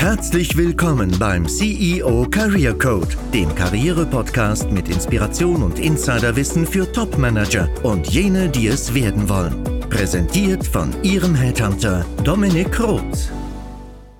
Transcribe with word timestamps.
Herzlich 0.00 0.56
willkommen 0.56 1.14
beim 1.18 1.46
CEO 1.46 2.26
Career 2.30 2.72
Code, 2.72 3.14
dem 3.34 3.54
Karriere-Podcast 3.54 4.70
mit 4.70 4.88
Inspiration 4.88 5.62
und 5.62 5.78
Insiderwissen 5.78 6.66
für 6.66 6.90
Top-Manager 6.90 7.68
und 7.82 8.08
jene, 8.08 8.48
die 8.48 8.68
es 8.68 8.94
werden 8.94 9.28
wollen. 9.28 9.62
Präsentiert 9.90 10.66
von 10.66 10.90
Ihrem 11.02 11.34
Headhunter 11.34 12.06
Dominik 12.24 12.80
Roth. 12.80 13.30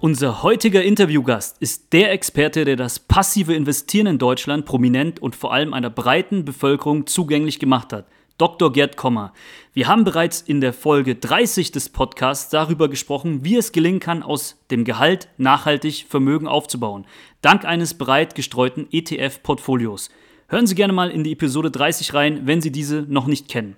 Unser 0.00 0.42
heutiger 0.42 0.82
Interviewgast 0.82 1.56
ist 1.60 1.94
der 1.94 2.12
Experte, 2.12 2.66
der 2.66 2.76
das 2.76 2.98
passive 2.98 3.54
Investieren 3.54 4.06
in 4.06 4.18
Deutschland 4.18 4.66
prominent 4.66 5.22
und 5.22 5.34
vor 5.34 5.54
allem 5.54 5.72
einer 5.72 5.88
breiten 5.88 6.44
Bevölkerung 6.44 7.06
zugänglich 7.06 7.58
gemacht 7.58 7.94
hat– 7.94 8.04
Dr. 8.40 8.72
Gerd 8.72 8.96
Kommer. 8.96 9.34
Wir 9.74 9.86
haben 9.86 10.04
bereits 10.04 10.40
in 10.40 10.62
der 10.62 10.72
Folge 10.72 11.14
30 11.14 11.72
des 11.72 11.90
Podcasts 11.90 12.48
darüber 12.48 12.88
gesprochen, 12.88 13.44
wie 13.44 13.56
es 13.56 13.70
gelingen 13.70 14.00
kann, 14.00 14.22
aus 14.22 14.58
dem 14.70 14.84
Gehalt 14.84 15.28
nachhaltig 15.36 16.06
Vermögen 16.08 16.48
aufzubauen, 16.48 17.04
dank 17.42 17.66
eines 17.66 17.98
breit 17.98 18.34
gestreuten 18.34 18.88
ETF-Portfolios. 18.90 20.08
Hören 20.48 20.66
Sie 20.66 20.74
gerne 20.74 20.94
mal 20.94 21.10
in 21.10 21.22
die 21.22 21.32
Episode 21.32 21.70
30 21.70 22.14
rein, 22.14 22.46
wenn 22.46 22.62
Sie 22.62 22.72
diese 22.72 23.02
noch 23.02 23.26
nicht 23.26 23.48
kennen. 23.48 23.76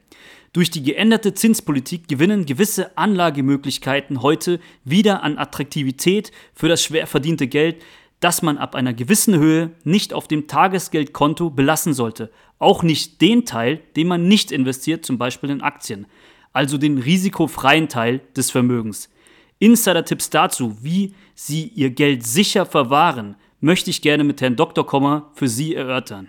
Durch 0.52 0.70
die 0.70 0.84
geänderte 0.84 1.34
Zinspolitik 1.34 2.06
gewinnen 2.06 2.46
gewisse 2.46 2.96
Anlagemöglichkeiten 2.96 4.22
heute 4.22 4.60
wieder 4.84 5.24
an 5.24 5.38
Attraktivität 5.38 6.30
für 6.54 6.68
das 6.68 6.84
schwer 6.84 7.08
verdiente 7.08 7.48
Geld, 7.48 7.82
das 8.22 8.40
man 8.40 8.56
ab 8.56 8.76
einer 8.76 8.94
gewissen 8.94 9.36
Höhe 9.36 9.72
nicht 9.82 10.14
auf 10.14 10.28
dem 10.28 10.46
Tagesgeldkonto 10.46 11.50
belassen 11.50 11.92
sollte. 11.92 12.30
Auch 12.62 12.84
nicht 12.84 13.20
den 13.20 13.44
Teil, 13.44 13.80
den 13.96 14.06
man 14.06 14.28
nicht 14.28 14.52
investiert, 14.52 15.04
zum 15.04 15.18
Beispiel 15.18 15.50
in 15.50 15.62
Aktien. 15.62 16.06
Also 16.52 16.78
den 16.78 16.98
risikofreien 16.98 17.88
Teil 17.88 18.20
des 18.36 18.52
Vermögens. 18.52 19.10
Insider-Tipps 19.58 20.30
dazu, 20.30 20.76
wie 20.80 21.12
Sie 21.34 21.66
Ihr 21.74 21.90
Geld 21.90 22.24
sicher 22.24 22.64
verwahren, 22.64 23.34
möchte 23.58 23.90
ich 23.90 24.00
gerne 24.00 24.22
mit 24.22 24.40
Herrn 24.40 24.54
Dr. 24.54 24.86
Kommer 24.86 25.32
für 25.34 25.48
Sie 25.48 25.74
erörtern. 25.74 26.28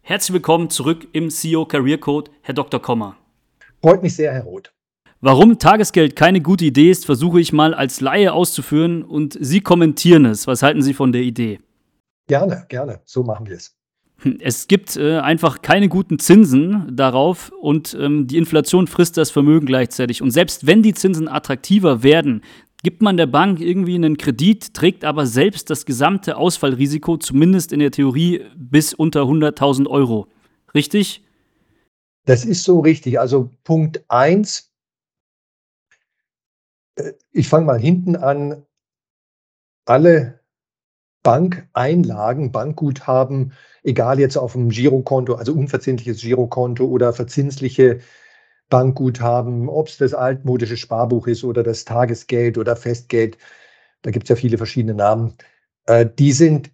Herzlich 0.00 0.32
willkommen 0.32 0.70
zurück 0.70 1.08
im 1.12 1.28
CEO 1.28 1.66
Career 1.66 1.98
Code, 1.98 2.30
Herr 2.40 2.54
Dr. 2.54 2.80
Kommer. 2.80 3.18
Freut 3.82 4.02
mich 4.02 4.16
sehr, 4.16 4.32
Herr 4.32 4.44
Roth. 4.44 4.72
Warum 5.20 5.58
Tagesgeld 5.58 6.16
keine 6.16 6.40
gute 6.40 6.64
Idee 6.64 6.90
ist, 6.90 7.04
versuche 7.04 7.38
ich 7.38 7.52
mal 7.52 7.74
als 7.74 8.00
Laie 8.00 8.32
auszuführen 8.32 9.02
und 9.02 9.36
Sie 9.38 9.60
kommentieren 9.60 10.24
es. 10.24 10.46
Was 10.46 10.62
halten 10.62 10.80
Sie 10.80 10.94
von 10.94 11.12
der 11.12 11.20
Idee? 11.20 11.60
Gerne, 12.28 12.64
gerne. 12.70 13.02
So 13.04 13.22
machen 13.22 13.46
wir 13.46 13.56
es. 13.56 13.76
Es 14.40 14.68
gibt 14.68 14.96
äh, 14.96 15.18
einfach 15.18 15.60
keine 15.60 15.88
guten 15.88 16.18
Zinsen 16.18 16.96
darauf 16.96 17.52
und 17.60 17.96
ähm, 18.00 18.26
die 18.26 18.38
Inflation 18.38 18.86
frisst 18.86 19.16
das 19.16 19.30
Vermögen 19.30 19.66
gleichzeitig. 19.66 20.22
Und 20.22 20.30
selbst 20.30 20.66
wenn 20.66 20.82
die 20.82 20.94
Zinsen 20.94 21.28
attraktiver 21.28 22.02
werden, 22.02 22.42
gibt 22.82 23.02
man 23.02 23.16
der 23.16 23.26
Bank 23.26 23.60
irgendwie 23.60 23.94
einen 23.94 24.16
Kredit, 24.16 24.74
trägt 24.74 25.04
aber 25.04 25.26
selbst 25.26 25.70
das 25.70 25.86
gesamte 25.86 26.36
Ausfallrisiko, 26.36 27.16
zumindest 27.16 27.72
in 27.72 27.80
der 27.80 27.90
Theorie, 27.90 28.44
bis 28.56 28.94
unter 28.94 29.22
100.000 29.22 29.88
Euro. 29.88 30.28
Richtig? 30.74 31.24
Das 32.26 32.44
ist 32.44 32.64
so 32.64 32.80
richtig. 32.80 33.18
Also 33.18 33.50
Punkt 33.64 34.04
1, 34.08 34.70
äh, 36.96 37.12
ich 37.32 37.48
fange 37.48 37.66
mal 37.66 37.80
hinten 37.80 38.16
an. 38.16 38.64
Alle 39.86 40.40
Bankeinlagen, 41.22 42.52
Bankguthaben, 42.52 43.52
egal 43.84 44.18
jetzt 44.18 44.36
auf 44.36 44.52
dem 44.52 44.70
Girokonto, 44.70 45.34
also 45.34 45.52
unverzinsliches 45.52 46.20
Girokonto 46.20 46.84
oder 46.86 47.12
verzinsliche 47.12 48.00
Bankguthaben, 48.70 49.68
ob 49.68 49.88
es 49.88 49.98
das 49.98 50.14
altmodische 50.14 50.76
Sparbuch 50.76 51.26
ist 51.26 51.44
oder 51.44 51.62
das 51.62 51.84
Tagesgeld 51.84 52.58
oder 52.58 52.76
Festgeld, 52.76 53.38
da 54.02 54.10
gibt 54.10 54.24
es 54.24 54.30
ja 54.30 54.36
viele 54.36 54.56
verschiedene 54.58 54.94
Namen, 54.94 55.34
äh, 55.86 56.06
die 56.18 56.32
sind 56.32 56.72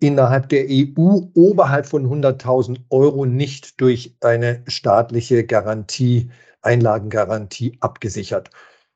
innerhalb 0.00 0.48
der 0.48 0.66
EU 0.68 1.20
oberhalb 1.34 1.86
von 1.86 2.06
100.000 2.06 2.80
Euro 2.90 3.26
nicht 3.26 3.80
durch 3.80 4.16
eine 4.20 4.62
staatliche 4.66 5.44
Garantie, 5.44 6.30
Einlagengarantie 6.62 7.76
abgesichert. 7.80 8.50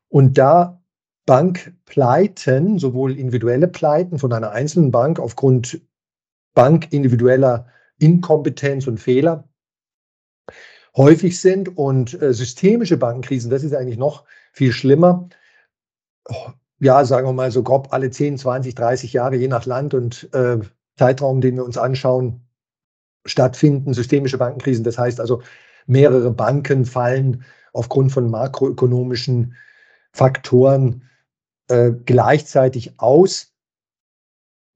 Und 0.08 0.38
da 0.38 0.82
Bankpleiten, 1.26 2.78
sowohl 2.78 3.18
individuelle 3.18 3.68
Pleiten 3.68 4.18
von 4.18 4.32
einer 4.32 4.52
einzelnen 4.52 4.90
Bank 4.90 5.20
aufgrund 5.20 5.80
bankindividueller 6.54 7.66
Inkompetenz 7.98 8.86
und 8.86 8.98
Fehler 8.98 9.48
häufig 10.96 11.40
sind 11.40 11.76
und 11.76 12.20
äh, 12.20 12.32
systemische 12.34 12.96
Bankenkrisen, 12.96 13.50
das 13.50 13.62
ist 13.62 13.74
eigentlich 13.74 13.98
noch 13.98 14.24
viel 14.52 14.72
schlimmer. 14.72 15.28
Ja, 16.78 17.04
sagen 17.04 17.26
wir 17.26 17.32
mal 17.32 17.50
so 17.50 17.62
grob 17.62 17.88
alle 17.92 18.10
10, 18.10 18.38
20, 18.38 18.74
30 18.74 19.12
Jahre, 19.12 19.36
je 19.36 19.48
nach 19.48 19.66
Land 19.66 19.94
und 19.94 20.28
äh, 20.34 20.58
Zeitraum, 20.96 21.40
den 21.40 21.56
wir 21.56 21.64
uns 21.64 21.78
anschauen, 21.78 22.42
stattfinden, 23.24 23.94
systemische 23.94 24.38
Bankenkrisen. 24.38 24.84
Das 24.84 24.98
heißt 24.98 25.20
also, 25.20 25.42
mehrere 25.86 26.30
Banken 26.30 26.84
fallen 26.84 27.44
aufgrund 27.72 28.12
von 28.12 28.30
makroökonomischen 28.30 29.56
Faktoren 30.12 31.08
äh, 31.68 31.92
gleichzeitig 32.04 32.98
aus. 32.98 33.51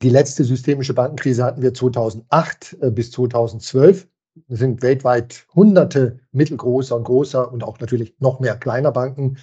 Die 0.03 0.11
letzte 0.11 0.45
systemische 0.45 0.93
Bankenkrise 0.95 1.45
hatten 1.45 1.62
wir 1.62 1.73
2008 1.73 2.77
äh, 2.81 2.91
bis 2.91 3.11
2012. 3.12 4.09
Es 4.49 4.59
sind 4.59 4.83
weltweit 4.83 5.47
hunderte 5.55 6.21
mittelgroßer 6.33 6.95
und 6.97 7.05
großer 7.05 7.51
und 7.51 7.65
auch 7.65 7.81
natürlich 7.81 8.15
noch 8.19 8.39
mehr 8.39 8.56
kleiner 8.56 8.93
Banken 8.93 9.39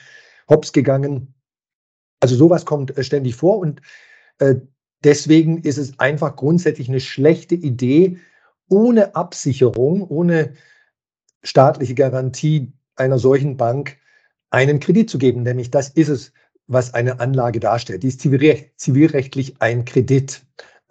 hops 0.47 0.71
gegangen. 0.71 1.33
Also 2.19 2.35
sowas 2.35 2.65
kommt 2.65 2.95
äh, 2.97 3.03
ständig 3.03 3.35
vor 3.35 3.57
und 3.57 3.81
äh, 4.37 4.55
deswegen 5.03 5.63
ist 5.63 5.79
es 5.79 5.97
einfach 5.99 6.35
grundsätzlich 6.35 6.87
eine 6.89 6.99
schlechte 6.99 7.55
Idee, 7.55 8.19
ohne 8.69 9.15
Absicherung, 9.15 10.07
ohne 10.07 10.53
staatliche 11.43 11.95
Garantie 11.95 12.73
einer 12.95 13.17
solchen 13.17 13.57
Bank 13.57 13.97
einen 14.51 14.79
Kredit 14.79 15.09
zu 15.09 15.17
geben. 15.17 15.41
Nämlich 15.41 15.71
das 15.71 15.89
ist 15.89 16.09
es, 16.09 16.31
was 16.67 16.93
eine 16.93 17.19
Anlage 17.19 17.59
darstellt. 17.59 18.03
Die 18.03 18.07
ist 18.07 18.21
zivilrechtlich 18.21 19.55
ein 19.59 19.85
Kredit, 19.85 20.43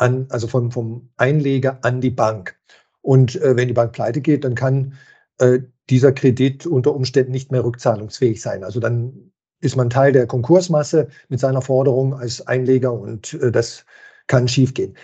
an, 0.02 0.26
also 0.30 0.48
vom, 0.48 0.70
vom 0.70 1.08
Einleger 1.16 1.78
an 1.82 2.00
die 2.00 2.10
Bank. 2.10 2.56
Und 3.00 3.36
äh, 3.36 3.56
wenn 3.56 3.68
die 3.68 3.74
Bank 3.74 3.92
pleite 3.92 4.20
geht, 4.20 4.44
dann 4.44 4.54
kann 4.54 4.94
äh, 5.38 5.60
dieser 5.90 6.12
Kredit 6.12 6.66
unter 6.66 6.94
Umständen 6.94 7.32
nicht 7.32 7.50
mehr 7.52 7.64
rückzahlungsfähig 7.64 8.40
sein. 8.40 8.64
Also 8.64 8.80
dann 8.80 9.32
ist 9.60 9.76
man 9.76 9.90
Teil 9.90 10.12
der 10.12 10.26
Konkursmasse 10.26 11.08
mit 11.28 11.40
seiner 11.40 11.62
Forderung 11.62 12.14
als 12.14 12.46
Einleger 12.46 12.92
und 12.92 13.34
äh, 13.34 13.50
das 13.50 13.84
kann 14.26 14.48
schiefgehen. 14.48 14.96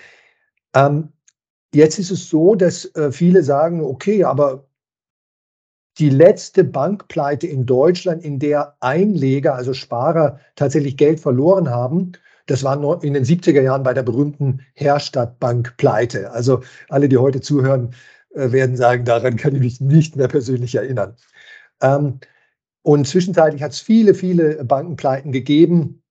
Ähm, 0.74 1.12
jetzt 1.74 1.98
ist 1.98 2.10
es 2.10 2.28
so, 2.28 2.54
dass 2.54 2.84
äh, 2.94 3.12
viele 3.12 3.42
sagen, 3.42 3.82
okay, 3.82 4.24
aber 4.24 4.67
die 5.98 6.10
letzte 6.10 6.64
Bankpleite 6.64 7.46
in 7.46 7.66
Deutschland, 7.66 8.24
in 8.24 8.38
der 8.38 8.76
Einleger, 8.80 9.54
also 9.54 9.74
Sparer, 9.74 10.38
tatsächlich 10.54 10.96
Geld 10.96 11.20
verloren 11.20 11.70
haben. 11.70 12.12
Das 12.46 12.62
war 12.62 13.02
in 13.02 13.14
den 13.14 13.24
70er 13.24 13.60
Jahren 13.60 13.82
bei 13.82 13.92
der 13.92 14.04
berühmten 14.04 14.60
Herstadt-Bank-Pleite. 14.74 16.30
Also 16.30 16.62
alle, 16.88 17.08
die 17.08 17.18
heute 17.18 17.40
zuhören, 17.40 17.94
äh, 18.34 18.52
werden 18.52 18.76
sagen, 18.76 19.04
daran 19.04 19.36
kann 19.36 19.54
ich 19.54 19.60
mich 19.60 19.80
nicht 19.80 20.16
mehr 20.16 20.28
persönlich 20.28 20.74
erinnern. 20.74 21.16
Ähm, 21.82 22.20
und 22.82 23.06
zwischenzeitlich 23.06 23.62
hat 23.62 23.72
es 23.72 23.80
viele, 23.80 24.14
viele 24.14 24.64
Bankenpleiten 24.64 25.32
gegeben. 25.32 26.02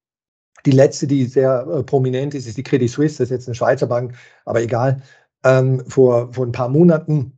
Die 0.66 0.72
letzte, 0.72 1.08
die 1.08 1.26
sehr 1.26 1.66
äh, 1.68 1.84
prominent 1.84 2.36
ist, 2.36 2.46
ist 2.46 2.58
die 2.58 2.64
Credit 2.64 2.90
Suisse. 2.90 3.18
Das 3.18 3.28
ist 3.28 3.32
jetzt 3.32 3.48
eine 3.48 3.56
Schweizer 3.56 3.88
Bank, 3.88 4.16
aber 4.46 4.62
egal. 4.62 5.02
Ähm, 5.44 5.84
vor, 5.88 6.34
vor 6.34 6.46
ein 6.46 6.52
paar 6.52 6.70
Monaten 6.70 7.37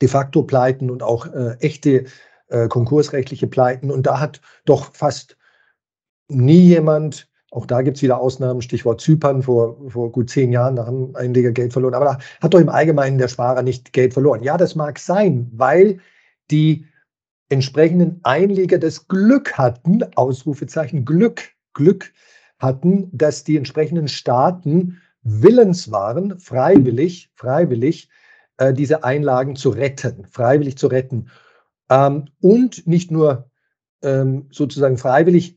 de 0.00 0.08
facto 0.08 0.42
Pleiten 0.42 0.90
und 0.90 1.02
auch 1.02 1.26
äh, 1.26 1.56
echte 1.60 2.04
äh, 2.48 2.68
konkursrechtliche 2.68 3.46
Pleiten. 3.46 3.90
Und 3.90 4.06
da 4.06 4.20
hat 4.20 4.40
doch 4.64 4.94
fast 4.94 5.36
nie 6.28 6.60
jemand, 6.60 7.28
auch 7.50 7.66
da 7.66 7.82
gibt 7.82 7.96
es 7.96 8.02
wieder 8.02 8.20
Ausnahmen, 8.20 8.62
Stichwort 8.62 9.00
Zypern, 9.00 9.42
vor, 9.42 9.78
vor 9.90 10.12
gut 10.12 10.30
zehn 10.30 10.52
Jahren, 10.52 10.76
da 10.76 10.86
haben 10.86 11.16
Einleger 11.16 11.52
Geld 11.52 11.72
verloren. 11.72 11.94
Aber 11.94 12.04
da 12.04 12.18
hat 12.42 12.54
doch 12.54 12.60
im 12.60 12.68
Allgemeinen 12.68 13.18
der 13.18 13.28
Sparer 13.28 13.62
nicht 13.62 13.92
Geld 13.92 14.12
verloren. 14.12 14.42
Ja, 14.42 14.56
das 14.56 14.74
mag 14.74 14.98
sein, 14.98 15.50
weil 15.52 15.98
die 16.50 16.86
entsprechenden 17.48 18.20
Einleger 18.24 18.78
das 18.78 19.08
Glück 19.08 19.56
hatten, 19.56 20.04
Ausrufezeichen 20.16 21.04
Glück, 21.04 21.42
Glück 21.72 22.12
hatten, 22.58 23.08
dass 23.12 23.44
die 23.44 23.56
entsprechenden 23.56 24.08
Staaten 24.08 25.00
willens 25.22 25.90
waren, 25.90 26.38
freiwillig, 26.38 27.30
freiwillig 27.34 28.08
äh, 28.58 28.74
diese 28.74 29.04
Einlagen 29.04 29.56
zu 29.56 29.70
retten, 29.70 30.26
freiwillig 30.26 30.76
zu 30.76 30.88
retten. 30.88 31.30
Ähm, 31.90 32.26
und 32.40 32.86
nicht 32.86 33.10
nur 33.10 33.50
ähm, 34.02 34.48
sozusagen 34.50 34.98
freiwillig 34.98 35.56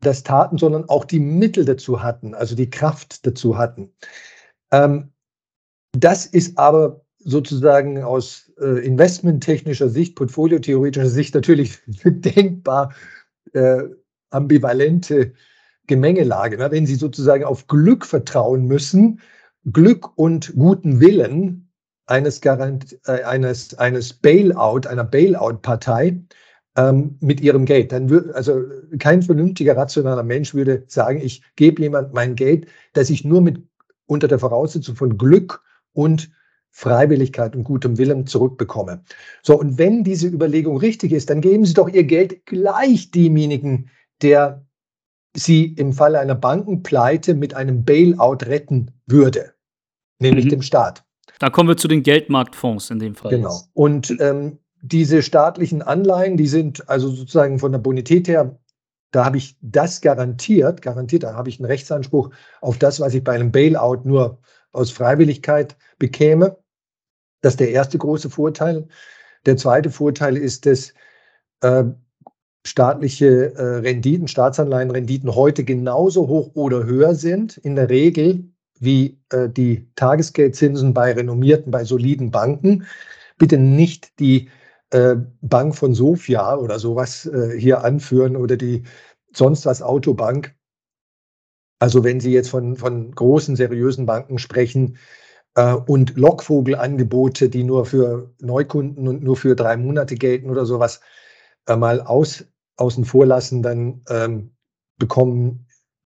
das 0.00 0.22
taten, 0.22 0.58
sondern 0.58 0.88
auch 0.88 1.04
die 1.04 1.20
Mittel 1.20 1.64
dazu 1.64 2.02
hatten, 2.02 2.34
also 2.34 2.54
die 2.54 2.70
Kraft 2.70 3.26
dazu 3.26 3.58
hatten. 3.58 3.92
Ähm, 4.70 5.12
das 5.92 6.26
ist 6.26 6.58
aber 6.58 7.04
sozusagen 7.18 8.02
aus 8.02 8.52
äh, 8.60 8.84
investmenttechnischer 8.86 9.88
Sicht, 9.88 10.14
portfoliotheoretischer 10.14 11.08
Sicht 11.08 11.34
natürlich 11.34 11.78
denkbar 12.04 12.94
äh, 13.52 13.82
ambivalente 14.30 15.32
Gemengelage. 15.86 16.58
Wenn 16.58 16.86
Sie 16.86 16.94
sozusagen 16.94 17.44
auf 17.44 17.66
Glück 17.66 18.04
vertrauen 18.04 18.66
müssen, 18.66 19.20
Glück 19.72 20.16
und 20.16 20.54
guten 20.54 21.00
Willen 21.00 21.67
eines, 22.08 22.40
Garant 22.40 22.98
äh, 23.06 23.22
eines, 23.22 23.78
eines 23.78 24.12
Bailout, 24.12 24.88
einer 24.88 25.04
Bailout-Partei 25.04 26.18
ähm, 26.76 27.16
mit 27.20 27.40
ihrem 27.40 27.64
Geld. 27.64 27.92
Dann 27.92 28.08
würde, 28.08 28.34
also 28.34 28.62
kein 28.98 29.22
vernünftiger, 29.22 29.76
rationaler 29.76 30.22
Mensch 30.22 30.54
würde 30.54 30.84
sagen, 30.86 31.20
ich 31.22 31.42
gebe 31.56 31.82
jemand 31.82 32.14
mein 32.14 32.34
Geld, 32.34 32.66
das 32.94 33.10
ich 33.10 33.24
nur 33.24 33.42
mit 33.42 33.62
unter 34.06 34.26
der 34.26 34.38
Voraussetzung 34.38 34.96
von 34.96 35.18
Glück 35.18 35.62
und 35.92 36.30
Freiwilligkeit 36.70 37.56
und 37.56 37.64
gutem 37.64 37.98
Willen 37.98 38.26
zurückbekomme. 38.26 39.02
So, 39.42 39.58
und 39.58 39.78
wenn 39.78 40.04
diese 40.04 40.28
Überlegung 40.28 40.78
richtig 40.78 41.12
ist, 41.12 41.28
dann 41.28 41.40
geben 41.40 41.66
Sie 41.66 41.74
doch 41.74 41.88
Ihr 41.88 42.04
Geld 42.04 42.46
gleich 42.46 43.10
demjenigen, 43.10 43.90
der 44.22 44.64
Sie 45.36 45.74
im 45.74 45.92
Falle 45.92 46.20
einer 46.20 46.34
Bankenpleite 46.34 47.34
mit 47.34 47.54
einem 47.54 47.84
Bailout 47.84 48.38
retten 48.46 48.92
würde, 49.06 49.52
nämlich 50.20 50.46
mhm. 50.46 50.50
dem 50.50 50.62
Staat. 50.62 51.04
Da 51.38 51.50
kommen 51.50 51.68
wir 51.68 51.76
zu 51.76 51.88
den 51.88 52.02
Geldmarktfonds 52.02 52.90
in 52.90 52.98
dem 52.98 53.14
Fall. 53.14 53.30
Genau. 53.30 53.60
Und 53.74 54.16
ähm, 54.20 54.58
diese 54.82 55.22
staatlichen 55.22 55.82
Anleihen, 55.82 56.36
die 56.36 56.46
sind 56.46 56.88
also 56.88 57.08
sozusagen 57.08 57.58
von 57.58 57.72
der 57.72 57.78
Bonität 57.78 58.28
her, 58.28 58.58
da 59.10 59.24
habe 59.24 59.38
ich 59.38 59.56
das 59.60 60.00
garantiert, 60.00 60.82
garantiert, 60.82 61.22
da 61.22 61.34
habe 61.34 61.48
ich 61.48 61.58
einen 61.58 61.66
Rechtsanspruch 61.66 62.30
auf 62.60 62.78
das, 62.78 63.00
was 63.00 63.14
ich 63.14 63.24
bei 63.24 63.32
einem 63.32 63.52
Bailout 63.52 64.02
nur 64.04 64.38
aus 64.72 64.90
Freiwilligkeit 64.90 65.76
bekäme. 65.98 66.58
Das 67.40 67.54
ist 67.54 67.60
der 67.60 67.70
erste 67.70 67.98
große 67.98 68.28
Vorteil. 68.28 68.86
Der 69.46 69.56
zweite 69.56 69.90
Vorteil 69.90 70.36
ist, 70.36 70.66
dass 70.66 70.92
äh, 71.62 71.84
staatliche 72.66 73.54
äh, 73.54 73.76
Renditen, 73.78 74.28
Staatsanleihenrenditen 74.28 75.34
heute 75.34 75.64
genauso 75.64 76.28
hoch 76.28 76.50
oder 76.54 76.84
höher 76.84 77.14
sind, 77.14 77.56
in 77.56 77.76
der 77.76 77.88
Regel 77.88 78.50
wie 78.80 79.20
äh, 79.30 79.48
die 79.48 79.88
Tagesgeldzinsen 79.94 80.94
bei 80.94 81.12
renommierten, 81.12 81.70
bei 81.70 81.84
soliden 81.84 82.30
Banken. 82.30 82.86
Bitte 83.38 83.58
nicht 83.58 84.18
die 84.20 84.48
äh, 84.90 85.16
Bank 85.40 85.74
von 85.76 85.94
Sofia 85.94 86.56
oder 86.56 86.78
sowas 86.78 87.26
äh, 87.26 87.58
hier 87.58 87.84
anführen 87.84 88.36
oder 88.36 88.56
die 88.56 88.84
sonst 89.34 89.66
was 89.66 89.82
Autobank. 89.82 90.54
Also 91.80 92.02
wenn 92.04 92.20
Sie 92.20 92.32
jetzt 92.32 92.50
von, 92.50 92.76
von 92.76 93.12
großen, 93.12 93.54
seriösen 93.54 94.06
Banken 94.06 94.38
sprechen 94.38 94.96
äh, 95.54 95.74
und 95.74 96.16
Lockvogelangebote, 96.16 97.48
die 97.48 97.64
nur 97.64 97.86
für 97.86 98.34
Neukunden 98.40 99.06
und 99.06 99.22
nur 99.22 99.36
für 99.36 99.54
drei 99.54 99.76
Monate 99.76 100.16
gelten 100.16 100.50
oder 100.50 100.66
sowas, 100.66 101.00
äh, 101.66 101.76
mal 101.76 102.00
aus, 102.00 102.44
außen 102.76 103.04
vor 103.04 103.26
lassen, 103.26 103.62
dann 103.62 104.02
ähm, 104.08 104.56
bekommen 104.98 105.67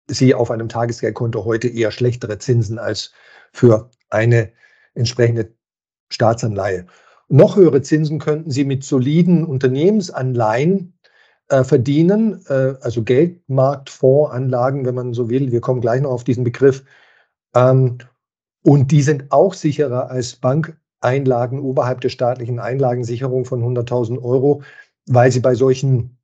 Sie 0.08 0.34
auf 0.34 0.50
einem 0.50 0.68
Tagesgeldkonto 0.68 1.44
heute 1.44 1.68
eher 1.68 1.90
schlechtere 1.90 2.38
Zinsen 2.38 2.78
als 2.78 3.12
für 3.52 3.90
eine 4.10 4.52
entsprechende 4.94 5.54
Staatsanleihe. 6.10 6.86
Noch 7.28 7.56
höhere 7.56 7.82
Zinsen 7.82 8.18
könnten 8.18 8.50
Sie 8.50 8.64
mit 8.64 8.84
soliden 8.84 9.44
Unternehmensanleihen 9.44 10.98
äh, 11.48 11.64
verdienen, 11.64 12.44
äh, 12.48 12.74
also 12.80 13.02
Geldmarktfondsanlagen, 13.02 14.84
wenn 14.84 14.94
man 14.94 15.14
so 15.14 15.30
will. 15.30 15.52
Wir 15.52 15.60
kommen 15.60 15.80
gleich 15.80 16.02
noch 16.02 16.10
auf 16.10 16.24
diesen 16.24 16.44
Begriff. 16.44 16.84
Ähm, 17.54 17.98
und 18.62 18.90
die 18.90 19.02
sind 19.02 19.32
auch 19.32 19.54
sicherer 19.54 20.10
als 20.10 20.36
Bankeinlagen 20.36 21.60
oberhalb 21.60 22.00
der 22.00 22.10
staatlichen 22.10 22.58
Einlagensicherung 22.58 23.44
von 23.44 23.62
100.000 23.62 24.22
Euro, 24.22 24.62
weil 25.06 25.32
sie 25.32 25.40
bei 25.40 25.54
solchen 25.54 26.18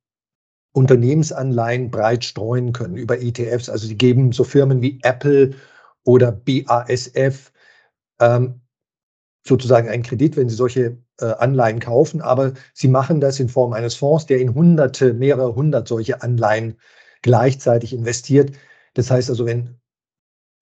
Unternehmensanleihen 0.71 1.91
breit 1.91 2.23
streuen 2.23 2.73
können 2.73 2.95
über 2.95 3.21
ETFs. 3.21 3.69
Also 3.69 3.87
sie 3.87 3.97
geben 3.97 4.31
so 4.31 4.43
Firmen 4.43 4.81
wie 4.81 4.99
Apple 5.03 5.51
oder 6.03 6.31
BASF 6.31 7.51
ähm, 8.19 8.61
sozusagen 9.45 9.89
einen 9.89 10.03
Kredit, 10.03 10.37
wenn 10.37 10.49
Sie 10.49 10.55
solche 10.55 10.97
äh, 11.19 11.25
Anleihen 11.25 11.79
kaufen, 11.79 12.21
aber 12.21 12.53
Sie 12.73 12.87
machen 12.87 13.19
das 13.19 13.39
in 13.39 13.49
Form 13.49 13.73
eines 13.73 13.95
Fonds, 13.95 14.25
der 14.25 14.39
in 14.39 14.53
hunderte, 14.53 15.13
mehrere 15.13 15.55
hundert 15.55 15.87
solche 15.87 16.21
Anleihen 16.21 16.77
gleichzeitig 17.21 17.93
investiert. 17.93 18.51
Das 18.93 19.11
heißt 19.11 19.29
also, 19.29 19.45
wenn 19.45 19.79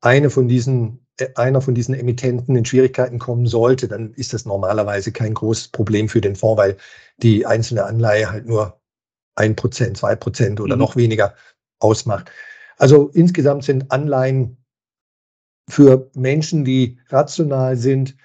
eine 0.01 0.30
von 0.30 0.48
diesen, 0.48 1.06
äh, 1.18 1.27
einer 1.36 1.62
von 1.62 1.75
diesen 1.75 1.95
Emittenten 1.95 2.56
in 2.56 2.65
Schwierigkeiten 2.65 3.19
kommen 3.19 3.48
sollte, 3.48 3.88
dann 3.88 4.13
ist 4.13 4.33
das 4.33 4.45
normalerweise 4.45 5.12
kein 5.12 5.33
großes 5.33 5.69
Problem 5.69 6.09
für 6.09 6.21
den 6.21 6.36
Fonds, 6.36 6.57
weil 6.57 6.77
die 7.18 7.45
einzelne 7.45 7.86
Anleihe 7.86 8.31
halt 8.31 8.45
nur 8.45 8.77
ein 9.38 9.56
Prozent, 9.56 9.98
zwei 9.98 10.16
Prozent 10.16 10.60
oder 10.60 10.75
mhm. 10.75 10.81
noch 10.81 10.95
weniger 10.95 11.34
ausmacht. 11.80 12.31
Also 12.78 13.10
insgesamt 13.10 13.63
sind 13.63 13.92
Anleihen 13.92 14.57
für 15.69 16.10
Menschen, 16.13 16.63
die 16.63 17.00
rational 17.10 17.75
sind, 17.78 18.16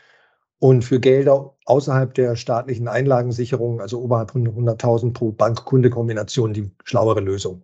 und 0.62 0.82
für 0.82 1.00
Gelder 1.00 1.56
außerhalb 1.64 2.14
der 2.14 2.36
staatlichen 2.36 2.86
Einlagensicherung, 2.86 3.80
also 3.80 4.00
oberhalb 4.00 4.30
von 4.30 4.46
100.000 4.46 5.12
pro 5.12 5.32
Bank-Kunde-Kombination, 5.32 6.52
die 6.52 6.70
schlauere 6.84 7.18
Lösung. 7.18 7.62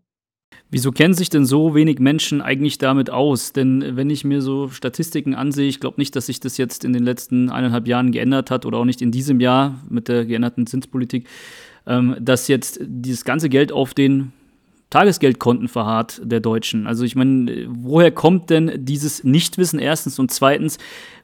Wieso 0.71 0.93
kennen 0.93 1.15
sich 1.15 1.31
denn 1.31 1.47
so 1.47 1.75
wenig 1.75 1.99
Menschen 1.99 2.43
eigentlich 2.43 2.77
damit 2.77 3.09
aus? 3.09 3.55
Denn 3.55 3.97
wenn 3.97 4.11
ich 4.11 4.25
mir 4.25 4.43
so 4.43 4.69
Statistiken 4.69 5.35
ansehe, 5.35 5.67
ich 5.67 5.81
glaube 5.81 5.99
nicht, 5.99 6.15
dass 6.15 6.27
sich 6.27 6.41
das 6.41 6.59
jetzt 6.59 6.85
in 6.85 6.93
den 6.93 7.05
letzten 7.05 7.49
eineinhalb 7.49 7.89
Jahren 7.89 8.13
geändert 8.13 8.51
hat 8.51 8.67
oder 8.67 8.79
auch 8.79 8.85
nicht 8.85 9.01
in 9.01 9.11
diesem 9.11 9.41
Jahr 9.41 9.83
mit 9.89 10.09
der 10.09 10.27
geänderten 10.27 10.67
Zinspolitik, 10.67 11.27
ähm, 11.87 12.17
dass 12.21 12.49
jetzt 12.49 12.81
dieses 12.83 13.25
ganze 13.25 13.49
Geld 13.49 13.73
auf 13.73 13.95
den 13.95 14.33
Tagesgeldkonten 14.91 15.69
verharrt 15.69 16.21
der 16.25 16.41
Deutschen. 16.41 16.87
Also 16.87 17.05
ich 17.05 17.15
meine, 17.15 17.67
woher 17.69 18.11
kommt 18.11 18.49
denn 18.49 18.85
dieses 18.85 19.23
Nichtwissen 19.23 19.79
erstens 19.79 20.19
und 20.19 20.31
zweitens, 20.31 20.79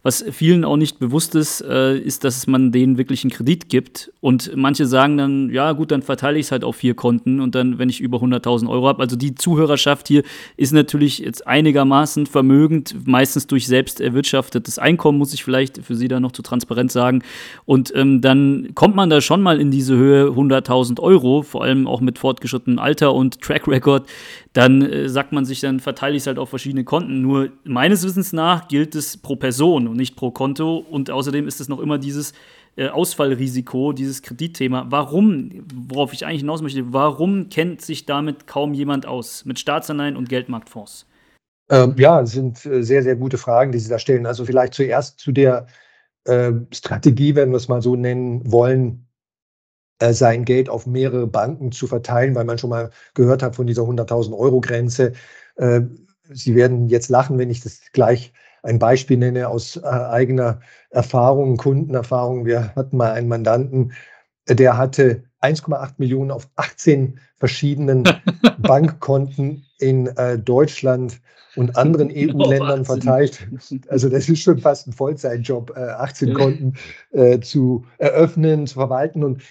was 0.05 0.23
vielen 0.33 0.67
auch 0.67 0.77
nicht 0.77 0.99
bewusst 0.99 1.35
ist, 1.35 1.63
äh, 1.63 1.97
ist, 1.97 2.25
dass 2.25 2.47
man 2.47 2.73
denen 2.73 2.99
wirklich 2.99 3.25
einen 3.25 3.31
Kredit 3.31 3.71
gibt. 3.71 4.13
Und 4.21 4.55
manche 4.55 4.85
sagen 4.85 5.17
dann, 5.17 5.49
ja 5.49 5.73
gut, 5.73 5.91
dann 5.91 6.03
verteile 6.03 6.39
ich 6.39 6.47
es 6.47 6.53
halt 6.53 6.63
auf 6.63 6.77
vier 6.77 6.95
Konten 6.95 7.41
und 7.41 7.55
dann, 7.55 7.79
wenn 7.79 7.89
ich 7.89 8.03
über 8.03 8.19
100.000 8.19 8.69
Euro 8.69 8.87
habe. 8.87 9.01
Also 9.03 9.17
die 9.17 9.35
Zuhörerschaft 9.35 10.07
hier 10.07 10.23
ist 10.59 10.75
natürlich 10.75 11.21
jetzt 11.21 11.47
einigermaßen 11.47 12.27
vermögend, 12.27 13.07
meistens 13.07 13.47
durch 13.47 13.67
selbst 13.67 13.99
erwirtschaftetes 13.99 14.79
Einkommen, 14.79 15.17
muss 15.17 15.33
ich 15.33 15.43
vielleicht 15.43 15.79
für 15.79 15.95
Sie 15.95 16.09
da 16.09 16.21
noch 16.21 16.33
zu 16.33 16.43
transparent 16.43 16.93
sagen. 16.93 17.23
Und 17.65 17.91
ähm, 17.97 18.21
dann 18.21 18.73
kommt 18.75 18.97
man 18.97 19.09
da 19.09 19.23
schon 19.23 19.41
mal 19.41 19.59
in 19.59 19.71
diese 19.71 19.97
Höhe 19.97 20.27
100.000 20.27 21.01
Euro, 21.01 21.41
vor 21.41 21.63
allem 21.63 21.87
auch 21.87 22.03
mit 22.03 22.19
fortgeschrittenem 22.19 22.79
Alter 22.79 23.15
und 23.15 23.41
Track 23.55 23.69
Record. 23.69 24.09
Dann 24.53 24.83
äh, 24.83 25.09
sagt 25.09 25.33
man 25.33 25.45
sich, 25.45 25.61
dann 25.61 25.81
verteile 25.81 26.17
ich 26.17 26.23
es 26.23 26.27
halt 26.27 26.39
auf 26.39 26.51
verschiedene 26.51 26.85
Konten. 26.85 27.23
Nur 27.23 27.51
meines 27.65 28.05
Wissens 28.05 28.33
nach 28.33 28.69
gilt 28.69 28.95
es 28.95 29.17
pro 29.17 29.37
Person 29.37 29.87
und 29.89 29.97
nicht 29.97 30.17
pro 30.17 30.31
Konto. 30.31 30.79
Und 30.79 31.11
außerdem 31.11 31.47
ist 31.47 31.61
es 31.61 31.69
noch 31.69 31.81
immer 31.81 31.99
dieses 31.99 32.33
äh, 32.77 32.89
Ausfallrisiko, 32.89 33.93
dieses 33.93 34.23
Kreditthema. 34.23 34.87
Warum, 34.91 35.51
worauf 35.89 36.13
ich 36.13 36.27
eigentlich 36.27 36.41
hinaus 36.41 36.63
möchte, 36.63 36.93
warum 36.93 37.49
kennt 37.49 37.81
sich 37.81 38.07
damit 38.07 38.47
kaum 38.47 38.75
jemand 38.75 39.07
aus 39.07 39.45
mit 39.45 39.59
Staatsanleihen 39.59 40.17
und 40.17 40.29
Geldmarktfonds? 40.29 41.07
Ähm, 41.71 41.95
ja, 41.97 42.21
das 42.21 42.33
sind 42.33 42.67
äh, 42.67 42.83
sehr, 42.83 43.03
sehr 43.03 43.17
gute 43.17 43.39
Fragen, 43.39 43.73
die 43.73 43.79
Sie 43.79 43.89
da 43.89 43.99
stellen. 43.99 44.27
Also 44.27 44.45
vielleicht 44.45 44.75
zuerst 44.75 45.19
zu 45.19 45.33
der 45.33 45.67
äh, 46.25 46.53
Strategie, 46.73 47.35
wenn 47.35 47.51
wir 47.51 47.57
es 47.57 47.69
mal 47.69 47.81
so 47.81 47.97
nennen 47.97 48.43
wollen, 48.51 49.04
sein 50.01 50.45
Geld 50.45 50.69
auf 50.69 50.87
mehrere 50.87 51.27
Banken 51.27 51.73
zu 51.73 51.87
verteilen, 51.87 52.35
weil 52.35 52.45
man 52.45 52.59
schon 52.59 52.71
mal 52.71 52.91
gehört 53.15 53.43
hat 53.43 53.57
von 53.57 53.67
dieser 53.67 53.83
100.000 53.83 54.37
Euro 54.37 54.61
Grenze. 54.61 55.13
Äh, 55.57 55.83
Sie 56.31 56.55
werden 56.55 56.89
jetzt 56.89 57.11
lachen, 57.11 57.39
wenn 57.39 57.51
ich 57.51 57.61
das 57.61 57.81
gleich 57.93 58.33
ein 58.63 58.79
Beispiel 58.79 59.19
nenne 59.19 59.49
aus 59.49 59.77
äh, 59.77 59.83
eigener 59.83 60.61
Erfahrung, 60.91 61.57
Kundenerfahrung. 61.59 62.47
Wir 62.47 62.75
hatten 62.75 62.97
mal 62.97 63.13
einen 63.13 63.29
Mandanten, 63.29 63.93
der 64.49 64.77
hatte 64.79 65.25
1,8 65.43 65.95
Millionen 65.99 66.31
auf 66.31 66.49
18 66.57 67.21
verschiedenen 67.37 68.05
Bankkonten 68.59 69.67
in 69.79 70.07
äh, 70.17 70.39
Deutschland 70.39 71.21
und 71.57 71.77
anderen 71.77 72.11
EU-Ländern 72.15 72.85
verteilt. 72.85 73.47
Also 73.89 74.09
das 74.09 74.29
ist 74.29 74.41
schon 74.41 74.59
fast 74.59 74.87
ein 74.89 74.93
Vollzeitjob, 74.93 75.77
äh, 75.77 75.81
18 75.81 76.35
Konten 76.35 76.75
äh, 77.13 77.41
zu 77.41 77.85
eröffnen, 77.99 78.67
zu 78.67 78.75
verwalten. 78.75 79.23
Und 79.23 79.43
äh, 79.43 79.45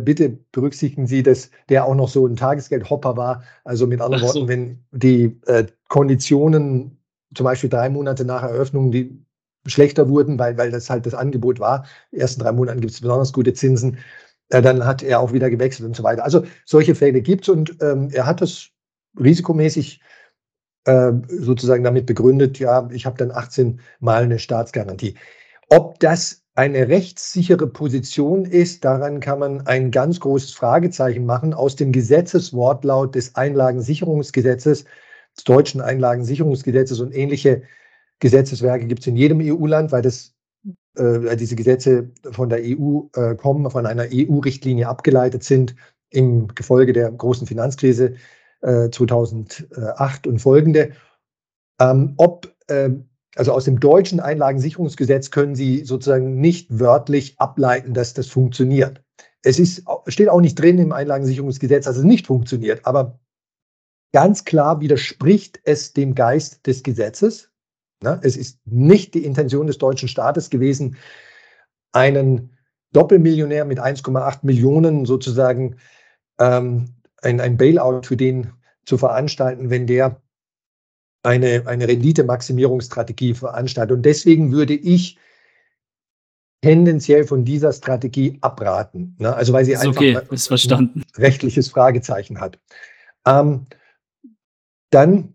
bitte 0.00 0.38
berücksichtigen 0.52 1.06
Sie, 1.06 1.22
dass 1.22 1.50
der 1.68 1.86
auch 1.86 1.94
noch 1.94 2.08
so 2.08 2.26
ein 2.26 2.36
Tagesgeldhopper 2.36 3.16
war. 3.16 3.42
Also 3.64 3.86
mit 3.86 4.00
anderen 4.00 4.26
so. 4.26 4.34
Worten, 4.34 4.48
wenn 4.48 4.84
die 4.90 5.40
äh, 5.46 5.66
Konditionen 5.88 6.98
zum 7.34 7.44
Beispiel 7.44 7.70
drei 7.70 7.88
Monate 7.88 8.24
nach 8.24 8.42
Eröffnung, 8.42 8.90
die 8.90 9.24
schlechter 9.66 10.08
wurden, 10.08 10.38
weil, 10.38 10.56
weil 10.58 10.70
das 10.70 10.90
halt 10.90 11.06
das 11.06 11.14
Angebot 11.14 11.60
war. 11.60 11.84
Die 12.12 12.18
ersten 12.18 12.40
drei 12.40 12.52
Monate 12.52 12.80
gibt 12.80 12.92
es 12.92 13.00
besonders 13.00 13.32
gute 13.32 13.52
Zinsen. 13.52 13.98
Äh, 14.50 14.62
dann 14.62 14.84
hat 14.84 15.02
er 15.02 15.20
auch 15.20 15.32
wieder 15.32 15.50
gewechselt 15.50 15.86
und 15.86 15.96
so 15.96 16.02
weiter. 16.02 16.24
Also 16.24 16.44
solche 16.64 16.94
Fälle 16.94 17.22
gibt 17.22 17.44
es 17.44 17.48
und 17.48 17.76
ähm, 17.80 18.08
er 18.12 18.26
hat 18.26 18.40
das 18.40 18.68
risikomäßig 19.18 20.00
äh, 20.84 21.12
sozusagen 21.28 21.84
damit 21.84 22.06
begründet, 22.06 22.58
ja, 22.58 22.88
ich 22.90 23.06
habe 23.06 23.18
dann 23.18 23.30
18 23.30 23.80
Mal 24.00 24.24
eine 24.24 24.38
Staatsgarantie. 24.38 25.14
Ob 25.68 26.00
das 26.00 26.39
eine 26.54 26.88
rechtssichere 26.88 27.66
Position 27.66 28.44
ist, 28.44 28.84
daran 28.84 29.20
kann 29.20 29.38
man 29.38 29.66
ein 29.66 29.90
ganz 29.90 30.20
großes 30.20 30.52
Fragezeichen 30.52 31.24
machen. 31.24 31.54
Aus 31.54 31.76
dem 31.76 31.92
Gesetzeswortlaut 31.92 33.14
des 33.14 33.34
Einlagensicherungsgesetzes 33.36 34.84
des 35.36 35.44
deutschen 35.44 35.80
Einlagensicherungsgesetzes 35.80 37.00
und 37.00 37.14
ähnliche 37.14 37.62
Gesetzeswerke 38.18 38.86
gibt 38.86 39.00
es 39.00 39.06
in 39.06 39.16
jedem 39.16 39.40
EU-Land, 39.40 39.92
weil 39.92 40.02
das, 40.02 40.34
äh, 40.96 41.36
diese 41.36 41.56
Gesetze 41.56 42.10
von 42.32 42.48
der 42.48 42.60
EU 42.62 43.02
äh, 43.14 43.34
kommen, 43.36 43.70
von 43.70 43.86
einer 43.86 44.06
EU-Richtlinie 44.12 44.88
abgeleitet 44.88 45.44
sind 45.44 45.74
im 46.10 46.48
Gefolge 46.48 46.92
der 46.92 47.10
großen 47.10 47.46
Finanzkrise 47.46 48.14
äh, 48.62 48.90
2008 48.90 50.26
und 50.26 50.38
folgende. 50.40 50.92
Ähm, 51.80 52.14
ob, 52.18 52.52
äh, 52.66 52.90
also 53.36 53.52
aus 53.52 53.64
dem 53.64 53.78
deutschen 53.80 54.20
Einlagensicherungsgesetz 54.20 55.30
können 55.30 55.54
Sie 55.54 55.84
sozusagen 55.84 56.40
nicht 56.40 56.80
wörtlich 56.80 57.38
ableiten, 57.38 57.94
dass 57.94 58.14
das 58.14 58.26
funktioniert. 58.26 59.02
Es 59.42 59.58
ist, 59.58 59.84
steht 60.08 60.28
auch 60.28 60.40
nicht 60.40 60.58
drin 60.58 60.78
im 60.78 60.92
Einlagensicherungsgesetz, 60.92 61.84
dass 61.84 61.96
es 61.96 62.04
nicht 62.04 62.26
funktioniert, 62.26 62.84
aber 62.84 63.18
ganz 64.12 64.44
klar 64.44 64.80
widerspricht 64.80 65.60
es 65.64 65.92
dem 65.92 66.14
Geist 66.14 66.66
des 66.66 66.82
Gesetzes. 66.82 67.50
Es 68.22 68.36
ist 68.36 68.58
nicht 68.64 69.14
die 69.14 69.24
Intention 69.24 69.66
des 69.66 69.78
deutschen 69.78 70.08
Staates 70.08 70.50
gewesen, 70.50 70.96
einen 71.92 72.56
Doppelmillionär 72.92 73.64
mit 73.64 73.78
1,8 73.78 74.40
Millionen 74.42 75.04
sozusagen 75.04 75.76
ähm, 76.38 76.94
ein, 77.22 77.40
ein 77.40 77.56
Bailout 77.56 78.02
für 78.04 78.16
den 78.16 78.52
zu 78.84 78.98
veranstalten, 78.98 79.70
wenn 79.70 79.86
der 79.86 80.20
eine, 81.22 81.66
eine 81.66 81.88
Renditemaximierungsstrategie 81.88 83.34
veranstaltet. 83.34 83.96
Und 83.96 84.02
deswegen 84.02 84.52
würde 84.52 84.74
ich 84.74 85.18
tendenziell 86.62 87.24
von 87.24 87.44
dieser 87.44 87.72
Strategie 87.72 88.38
abraten. 88.40 89.16
Ne? 89.18 89.34
Also 89.34 89.52
weil 89.52 89.64
sie 89.64 89.72
ist 89.72 89.80
einfach 89.80 89.96
okay, 89.96 90.16
ein 90.16 91.04
rechtliches 91.16 91.68
Fragezeichen 91.68 92.40
hat. 92.40 92.58
Ähm, 93.26 93.66
dann, 94.90 95.34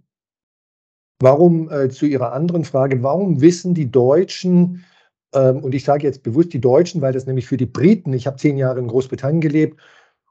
warum 1.20 1.72
äh, 1.72 1.90
zu 1.90 2.06
Ihrer 2.06 2.34
anderen 2.34 2.66
Frage, 2.66 3.02
warum 3.02 3.42
wissen 3.42 3.74
die 3.74 3.90
Deutschen, 3.90 4.86
ähm, 5.34 5.64
und 5.64 5.74
ich 5.74 5.84
sage 5.84 6.04
jetzt 6.04 6.24
bewusst 6.24 6.54
die 6.54 6.62
Deutschen, 6.62 7.02
weil 7.02 7.14
das 7.14 7.26
nämlich 7.26 7.48
für 7.48 7.58
die 7.58 7.66
Briten, 7.66 8.14
ich 8.14 8.28
habe 8.28 8.38
zehn 8.38 8.58
Jahre 8.58 8.80
in 8.80 8.88
Großbritannien 8.88 9.42
gelebt, 9.42 9.80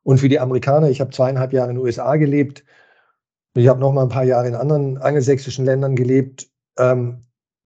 und 0.03 0.19
für 0.19 0.29
die 0.29 0.39
Amerikaner, 0.39 0.91
ich 0.91 1.01
habe 1.01 1.11
zweieinhalb 1.11 1.53
Jahre 1.55 1.71
in 1.71 1.77
den 1.77 1.85
USA 1.85 2.17
gelebt, 2.17 2.63
ich 3.55 3.69
habe 3.69 3.81
noch 3.81 3.93
mal 3.93 4.03
ein 4.03 4.09
paar 4.09 4.25
Jahre 4.25 4.49
in 4.49 4.55
anderen 4.55 4.99
angelsächsischen 4.99 5.65
Ländern 5.65 5.97
gelebt, 5.97 6.49
ähm, 6.79 7.25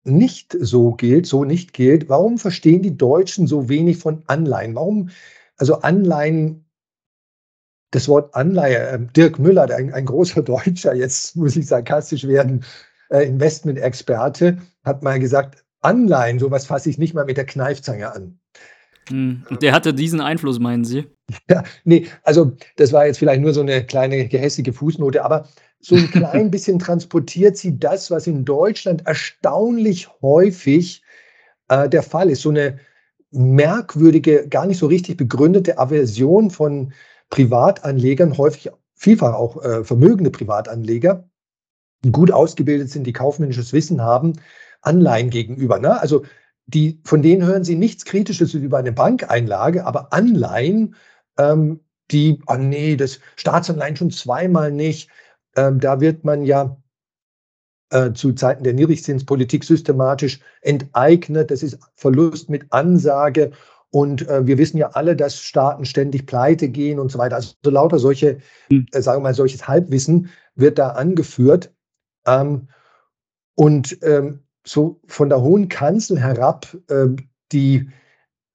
nicht 0.04 0.56
so 0.58 0.92
gilt, 0.92 1.26
so 1.26 1.44
nicht 1.44 1.72
gilt, 1.72 2.08
warum 2.08 2.38
verstehen 2.38 2.82
die 2.82 2.96
Deutschen 2.96 3.46
so 3.46 3.68
wenig 3.68 3.98
von 3.98 4.22
Anleihen? 4.26 4.74
Warum, 4.74 5.10
also 5.56 5.80
Anleihen, 5.80 6.64
das 7.90 8.08
Wort 8.08 8.34
Anleihe, 8.34 8.88
äh, 8.88 8.98
Dirk 9.16 9.38
Müller, 9.38 9.70
ein, 9.74 9.92
ein, 9.92 10.04
großer 10.04 10.42
Deutscher, 10.42 10.94
jetzt 10.94 11.36
muss 11.36 11.56
ich 11.56 11.66
sarkastisch 11.66 12.26
werden, 12.26 12.64
äh, 13.10 13.26
Investment-Experte, 13.26 14.58
hat 14.84 15.02
mal 15.02 15.18
gesagt, 15.18 15.64
Anleihen, 15.80 16.38
sowas 16.38 16.66
fasse 16.66 16.90
ich 16.90 16.98
nicht 16.98 17.14
mal 17.14 17.24
mit 17.24 17.36
der 17.36 17.46
Kneifzange 17.46 18.10
an. 18.10 18.38
Hm, 19.08 19.44
und 19.50 19.62
der 19.62 19.72
hatte 19.72 19.92
diesen 19.92 20.20
Einfluss, 20.20 20.58
meinen 20.58 20.84
Sie? 20.84 21.06
Ja, 21.48 21.62
nee, 21.84 22.06
also 22.22 22.52
das 22.76 22.92
war 22.92 23.06
jetzt 23.06 23.18
vielleicht 23.18 23.40
nur 23.40 23.54
so 23.54 23.62
eine 23.62 23.84
kleine 23.84 24.28
gehässige 24.28 24.74
Fußnote, 24.74 25.24
aber 25.24 25.48
so 25.84 25.96
ein 25.96 26.10
klein 26.10 26.50
bisschen 26.50 26.78
transportiert 26.78 27.56
sie 27.56 27.78
das, 27.78 28.10
was 28.10 28.26
in 28.26 28.44
Deutschland 28.44 29.06
erstaunlich 29.06 30.08
häufig 30.22 31.02
äh, 31.68 31.88
der 31.88 32.02
Fall 32.02 32.30
ist. 32.30 32.42
So 32.42 32.50
eine 32.50 32.78
merkwürdige, 33.30 34.48
gar 34.48 34.66
nicht 34.66 34.78
so 34.78 34.86
richtig 34.86 35.16
begründete 35.16 35.78
Aversion 35.78 36.50
von 36.50 36.92
Privatanlegern, 37.30 38.38
häufig 38.38 38.70
vielfach 38.94 39.34
auch 39.34 39.62
äh, 39.62 39.84
vermögende 39.84 40.30
Privatanleger, 40.30 41.28
die 42.04 42.12
gut 42.12 42.30
ausgebildet 42.30 42.90
sind, 42.90 43.06
die 43.06 43.12
kaufmännisches 43.12 43.72
Wissen 43.72 44.00
haben, 44.00 44.34
Anleihen 44.82 45.30
gegenüber. 45.30 45.78
Ne? 45.78 46.00
Also 46.00 46.24
die, 46.66 47.00
von 47.04 47.22
denen 47.22 47.44
hören 47.44 47.64
Sie 47.64 47.76
nichts 47.76 48.04
Kritisches 48.04 48.54
über 48.54 48.78
eine 48.78 48.92
Bankeinlage, 48.92 49.84
aber 49.84 50.12
Anleihen, 50.12 50.94
ähm, 51.36 51.80
die, 52.10 52.40
oh 52.46 52.54
nee, 52.54 52.96
das 52.96 53.20
Staatsanleihen 53.36 53.96
schon 53.96 54.10
zweimal 54.10 54.70
nicht. 54.70 55.10
Ähm, 55.56 55.80
da 55.80 56.00
wird 56.00 56.24
man 56.24 56.44
ja 56.44 56.76
äh, 57.90 58.12
zu 58.12 58.32
Zeiten 58.32 58.64
der 58.64 58.72
Niedrigzinspolitik 58.72 59.64
systematisch 59.64 60.40
enteignet. 60.62 61.50
Das 61.50 61.62
ist 61.62 61.78
Verlust 61.94 62.50
mit 62.50 62.66
Ansage. 62.70 63.52
Und 63.90 64.28
äh, 64.28 64.44
wir 64.46 64.58
wissen 64.58 64.78
ja 64.78 64.90
alle, 64.90 65.14
dass 65.14 65.38
Staaten 65.38 65.84
ständig 65.84 66.26
pleite 66.26 66.68
gehen 66.68 66.98
und 66.98 67.12
so 67.12 67.18
weiter. 67.18 67.36
Also 67.36 67.54
so 67.62 67.70
lauter 67.70 68.00
solche, 68.00 68.38
mhm. 68.68 68.86
äh, 68.92 69.00
sagen 69.00 69.20
wir 69.20 69.28
mal, 69.28 69.34
solches 69.34 69.68
Halbwissen 69.68 70.30
wird 70.56 70.78
da 70.78 70.90
angeführt. 70.90 71.72
Ähm, 72.26 72.68
und 73.54 73.96
ähm, 74.02 74.40
so 74.66 75.00
von 75.06 75.28
der 75.28 75.42
hohen 75.42 75.68
Kanzel 75.68 76.18
herab 76.18 76.76
äh, 76.88 77.06
die 77.52 77.88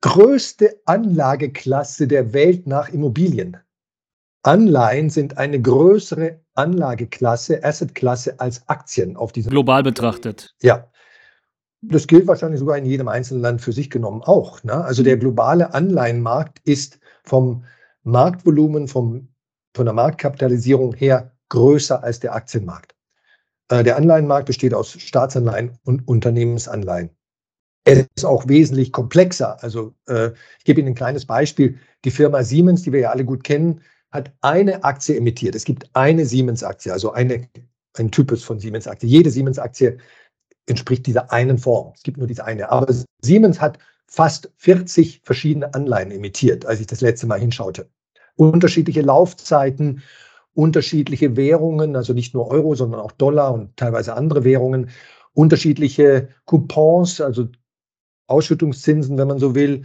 größte 0.02 0.82
Anlageklasse 0.86 2.08
der 2.08 2.34
Welt 2.34 2.68
nach 2.68 2.90
Immobilien. 2.90 3.58
Anleihen 4.44 5.10
sind 5.10 5.38
eine 5.38 5.62
größere 5.62 6.40
Anlageklasse, 6.56 7.64
Assetklasse 7.64 8.40
als 8.40 8.68
Aktien 8.68 9.18
auf 9.18 9.32
diesem. 9.32 9.52
Global 9.52 9.84
betrachtet. 9.84 10.56
Ja. 10.62 10.90
Das 11.82 12.08
gilt 12.08 12.28
wahrscheinlich 12.28 12.60
sogar 12.60 12.78
in 12.78 12.86
jedem 12.86 13.08
einzelnen 13.08 13.42
Land 13.42 13.62
für 13.62 13.72
sich 13.72 13.90
genommen 13.90 14.22
auch. 14.22 14.64
Ne? 14.64 14.74
Also 14.74 15.02
der 15.02 15.16
globale 15.16 15.74
Anleihenmarkt 15.74 16.60
ist 16.66 17.00
vom 17.24 17.64
Marktvolumen, 18.04 18.90
vom, 18.90 19.30
von 19.74 19.86
der 19.86 19.94
Marktkapitalisierung 19.94 20.94
her 20.94 21.32
größer 21.48 22.04
als 22.04 22.20
der 22.20 22.36
Aktienmarkt. 22.36 22.96
Äh, 23.70 23.84
der 23.84 23.96
Anleihenmarkt 23.96 24.48
besteht 24.48 24.74
aus 24.74 24.92
Staatsanleihen 24.92 25.78
und 25.84 26.06
Unternehmensanleihen. 26.08 27.12
Er 27.86 28.06
ist 28.14 28.26
auch 28.26 28.48
wesentlich 28.48 28.92
komplexer. 28.92 29.64
Also 29.64 29.96
äh, 30.08 30.32
ich 30.58 30.66
gebe 30.66 30.82
Ihnen 30.82 30.90
ein 30.90 30.96
kleines 30.96 31.26
Beispiel. 31.26 31.80
Die 32.04 32.12
Firma 32.12 32.44
Siemens, 32.44 32.84
die 32.84 32.92
wir 32.92 33.00
ja 33.00 33.12
alle 33.12 33.26
gut 33.26 33.44
kennen, 33.44 33.82
hat 34.12 34.32
eine 34.42 34.84
Aktie 34.84 35.16
emittiert. 35.18 35.56
Es 35.56 35.66
gibt 35.66 35.90
eine 35.94 36.26
Siemens-Aktie, 36.26 36.92
also 36.92 37.12
eine, 37.12 37.48
ein 37.98 38.12
Typus 38.12 38.44
von 38.44 38.60
Siemens-Aktie. 38.60 39.08
Jede 39.08 39.30
Siemens-Aktie 39.30 39.98
entspricht 40.66 41.06
dieser 41.06 41.32
einen 41.32 41.58
Form. 41.58 41.94
Es 41.96 42.04
gibt 42.04 42.18
nur 42.18 42.28
diese 42.28 42.46
eine. 42.46 42.72
Aber 42.72 42.94
Siemens 43.22 43.62
hat 43.62 43.78
fast 44.08 44.52
40 44.58 45.22
verschiedene 45.24 45.74
Anleihen 45.74 46.12
emittiert, 46.12 46.66
als 46.66 46.80
ich 46.80 46.88
das 46.88 47.02
letzte 47.02 47.28
Mal 47.28 47.40
hinschaute. 47.40 47.90
Unterschiedliche 48.36 49.02
Laufzeiten, 49.02 50.02
unterschiedliche 50.54 51.36
Währungen, 51.38 51.96
also 51.96 52.14
nicht 52.14 52.34
nur 52.34 52.48
Euro, 52.48 52.76
sondern 52.76 53.02
auch 53.02 53.12
Dollar 53.12 53.54
und 53.54 53.78
teilweise 53.78 54.16
andere 54.16 54.44
Währungen, 54.44 54.90
unterschiedliche 55.34 56.30
Coupons, 56.46 57.22
also 57.22 57.50
Ausschüttungszinsen, 58.28 59.18
wenn 59.18 59.28
man 59.28 59.40
so 59.40 59.56
will, 59.56 59.84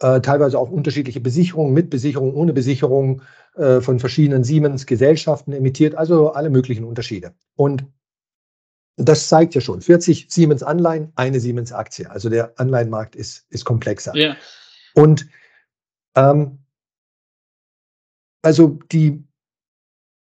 äh, 0.00 0.20
teilweise 0.20 0.58
auch 0.58 0.70
unterschiedliche 0.70 1.20
Besicherungen 1.20 1.72
mit 1.72 1.90
Besicherung, 1.90 2.34
ohne 2.34 2.52
Besicherung 2.52 3.22
äh, 3.54 3.80
von 3.80 4.00
verschiedenen 4.00 4.44
Siemens-Gesellschaften 4.44 5.52
emittiert, 5.52 5.94
also 5.94 6.32
alle 6.32 6.50
möglichen 6.50 6.84
Unterschiede. 6.84 7.34
Und 7.56 7.86
das 8.96 9.28
zeigt 9.28 9.54
ja 9.54 9.60
schon, 9.60 9.80
40 9.80 10.26
Siemens-Anleihen, 10.30 11.12
eine 11.16 11.40
Siemens-Aktie. 11.40 12.10
Also 12.10 12.28
der 12.28 12.58
Anleihenmarkt 12.58 13.16
ist, 13.16 13.46
ist 13.50 13.64
komplexer. 13.64 14.14
Ja. 14.16 14.36
Und 14.94 15.28
ähm, 16.16 16.58
also 18.42 18.78
die, 18.92 19.24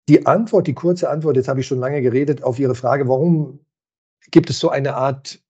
die 0.09 0.27
Antwort, 0.27 0.67
die 0.67 0.75
kurze 0.75 1.11
Antwort, 1.11 1.37
jetzt 1.37 1.49
habe 1.49 1.61
ich 1.61 1.67
schon 1.67 1.81
lange 1.81 2.01
geredet, 2.01 2.43
auf 2.43 2.59
Ihre 2.59 2.75
Frage, 2.75 3.09
warum 3.09 3.61
gibt 4.31 4.49
es 4.49 4.59
so 4.59 4.71
eine 4.71 4.95
Art 4.95 5.41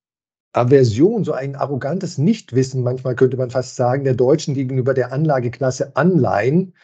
Aversion, 0.57 1.25
so 1.25 1.33
ein 1.33 1.55
arrogantes 1.55 2.19
Nichtwissen, 2.19 2.83
manchmal 2.83 3.15
könnte 3.15 3.37
man 3.37 3.51
fast 3.51 3.77
sagen, 3.77 4.05
der 4.05 4.15
Deutschen 4.15 4.55
gegenüber 4.55 4.95
der 4.95 5.13
Anlageklasse 5.13 5.95
Anleihen 5.97 6.75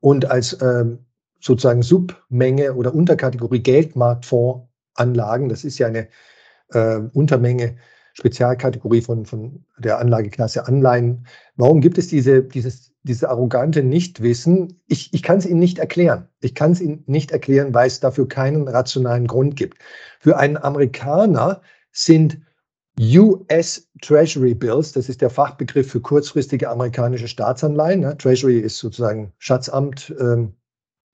und 0.00 0.30
als 0.30 0.56
ähm, 0.62 1.00
sozusagen 1.40 1.82
Submenge 1.82 2.74
oder 2.74 2.94
Unterkategorie 2.94 3.60
Geldmarktfondsanlagen, 3.60 5.48
das 5.48 5.64
ist 5.64 5.78
ja 5.78 5.88
eine 5.88 6.08
äh, 6.70 7.00
Untermenge, 7.12 7.76
Spezialkategorie 8.18 9.00
von, 9.00 9.26
von 9.26 9.64
der 9.78 9.98
Anlageklasse 9.98 10.66
Anleihen. 10.66 11.24
Warum 11.56 11.80
gibt 11.80 11.98
es 11.98 12.08
diese, 12.08 12.42
dieses, 12.42 12.92
dieses 13.04 13.22
arrogante 13.22 13.84
Nichtwissen? 13.84 14.80
Ich, 14.88 15.14
ich 15.14 15.22
kann 15.22 15.38
es 15.38 15.46
Ihnen 15.46 15.60
nicht 15.60 15.78
erklären. 15.78 16.28
Ich 16.40 16.56
kann 16.56 16.72
es 16.72 16.80
Ihnen 16.80 17.04
nicht 17.06 17.30
erklären, 17.30 17.74
weil 17.74 17.86
es 17.86 18.00
dafür 18.00 18.26
keinen 18.26 18.66
rationalen 18.66 19.28
Grund 19.28 19.54
gibt. 19.54 19.78
Für 20.18 20.36
einen 20.36 20.56
Amerikaner 20.56 21.62
sind 21.92 22.40
US 23.00 23.88
Treasury 24.02 24.54
Bills, 24.54 24.92
das 24.92 25.08
ist 25.08 25.20
der 25.20 25.30
Fachbegriff 25.30 25.90
für 25.90 26.00
kurzfristige 26.00 26.68
amerikanische 26.68 27.28
Staatsanleihen. 27.28 28.00
Ne? 28.00 28.16
Treasury 28.16 28.58
ist 28.58 28.78
sozusagen 28.78 29.32
Schatzamt, 29.38 30.14
ähm, 30.18 30.54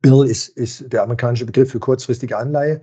Bill 0.00 0.26
ist, 0.26 0.48
ist 0.48 0.92
der 0.92 1.02
amerikanische 1.02 1.46
Begriff 1.46 1.70
für 1.70 1.80
kurzfristige 1.80 2.36
Anleihe. 2.36 2.80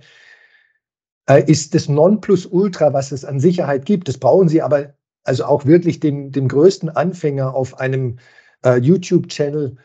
Äh, 1.28 1.44
ist 1.50 1.74
das 1.74 1.88
Nonplusultra, 1.88 2.92
was 2.92 3.12
es 3.12 3.24
an 3.24 3.40
Sicherheit 3.40 3.86
gibt. 3.86 4.08
Das 4.08 4.18
brauchen 4.18 4.48
Sie 4.48 4.62
aber 4.62 4.94
also 5.24 5.44
auch 5.44 5.66
wirklich 5.66 6.00
dem, 6.00 6.32
dem 6.32 6.48
größten 6.48 6.88
Anfänger 6.88 7.54
auf 7.54 7.78
einem 7.78 8.18
äh, 8.64 8.78
YouTube-Channel, 8.78 9.76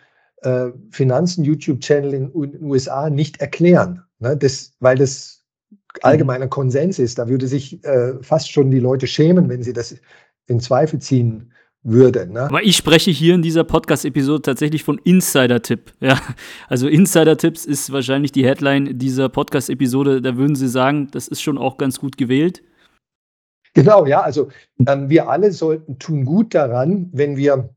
äh, 0.41 0.67
Finanzen-YouTube-Channel 0.91 2.13
in 2.13 2.31
den 2.33 2.63
USA 2.63 3.09
nicht 3.09 3.39
erklären. 3.39 4.03
Ne? 4.19 4.35
Das, 4.35 4.73
weil 4.79 4.97
das 4.97 5.36
allgemeiner 6.01 6.47
Konsens 6.47 6.99
ist. 6.99 7.17
Da 7.19 7.27
würde 7.27 7.47
sich 7.47 7.83
äh, 7.83 8.13
fast 8.21 8.51
schon 8.51 8.71
die 8.71 8.79
Leute 8.79 9.07
schämen, 9.07 9.49
wenn 9.49 9.63
sie 9.63 9.73
das 9.73 9.95
in 10.47 10.59
Zweifel 10.59 10.99
ziehen 10.99 11.51
würde. 11.83 12.27
Ne? 12.27 12.41
Aber 12.41 12.63
ich 12.63 12.75
spreche 12.75 13.11
hier 13.11 13.35
in 13.35 13.41
dieser 13.41 13.63
Podcast-Episode 13.63 14.41
tatsächlich 14.41 14.83
von 14.83 14.99
Insider-Tipp. 15.03 15.93
Ja, 15.99 16.19
also 16.67 16.87
Insider-Tipps 16.87 17.65
ist 17.65 17.91
wahrscheinlich 17.91 18.31
die 18.31 18.45
Headline 18.45 18.97
dieser 18.97 19.29
Podcast-Episode. 19.29 20.21
Da 20.21 20.37
würden 20.37 20.55
Sie 20.55 20.67
sagen, 20.67 21.09
das 21.11 21.27
ist 21.27 21.41
schon 21.41 21.57
auch 21.57 21.77
ganz 21.77 21.99
gut 21.99 22.17
gewählt. 22.17 22.61
Genau, 23.73 24.05
ja. 24.05 24.21
Also 24.21 24.49
ähm, 24.87 25.09
wir 25.09 25.29
alle 25.29 25.51
sollten 25.51 25.99
tun 25.99 26.25
gut 26.25 26.55
daran, 26.55 27.09
wenn 27.13 27.37
wir 27.37 27.69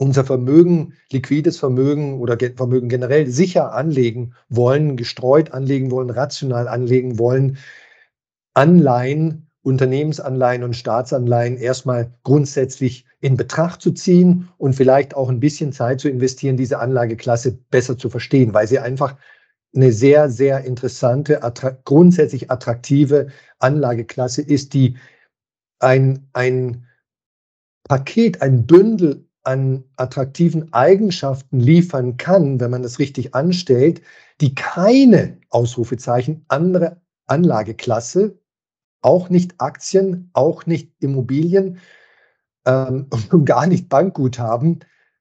unser 0.00 0.24
Vermögen, 0.24 0.94
liquides 1.12 1.58
Vermögen 1.58 2.18
oder 2.20 2.38
Vermögen 2.56 2.88
generell 2.88 3.26
sicher 3.26 3.74
anlegen 3.74 4.34
wollen, 4.48 4.96
gestreut 4.96 5.52
anlegen 5.52 5.90
wollen, 5.90 6.08
rational 6.08 6.68
anlegen 6.68 7.18
wollen, 7.18 7.58
Anleihen 8.54 9.46
Unternehmensanleihen 9.62 10.64
und 10.64 10.74
Staatsanleihen 10.74 11.58
erstmal 11.58 12.14
grundsätzlich 12.24 13.04
in 13.20 13.36
Betracht 13.36 13.82
zu 13.82 13.90
ziehen 13.90 14.48
und 14.56 14.74
vielleicht 14.74 15.14
auch 15.14 15.28
ein 15.28 15.38
bisschen 15.38 15.72
Zeit 15.72 16.00
zu 16.00 16.08
investieren, 16.08 16.56
diese 16.56 16.78
Anlageklasse 16.78 17.58
besser 17.70 17.98
zu 17.98 18.08
verstehen, 18.08 18.54
weil 18.54 18.66
sie 18.66 18.78
einfach 18.78 19.16
eine 19.74 19.92
sehr, 19.92 20.30
sehr 20.30 20.64
interessante, 20.64 21.42
attra 21.42 21.76
grundsätzlich 21.84 22.50
attraktive 22.50 23.28
Anlageklasse 23.58 24.40
ist, 24.40 24.72
die 24.72 24.96
ein, 25.78 26.26
ein 26.32 26.86
Paket, 27.84 28.40
ein 28.40 28.66
Bündel 28.66 29.26
an 29.42 29.84
attraktiven 29.96 30.72
Eigenschaften 30.72 31.60
liefern 31.60 32.16
kann, 32.16 32.60
wenn 32.60 32.70
man 32.70 32.82
das 32.82 32.98
richtig 32.98 33.34
anstellt, 33.34 34.02
die 34.40 34.54
keine 34.54 35.38
Ausrufezeichen 35.48 36.44
andere 36.48 37.00
Anlageklasse 37.26 38.40
auch 39.02 39.30
nicht 39.30 39.54
Aktien, 39.58 40.30
auch 40.32 40.66
nicht 40.66 40.92
Immobilien 41.00 41.78
ähm, 42.66 43.06
und 43.30 43.44
gar 43.44 43.66
nicht 43.66 43.88
Bankguthaben 43.88 44.80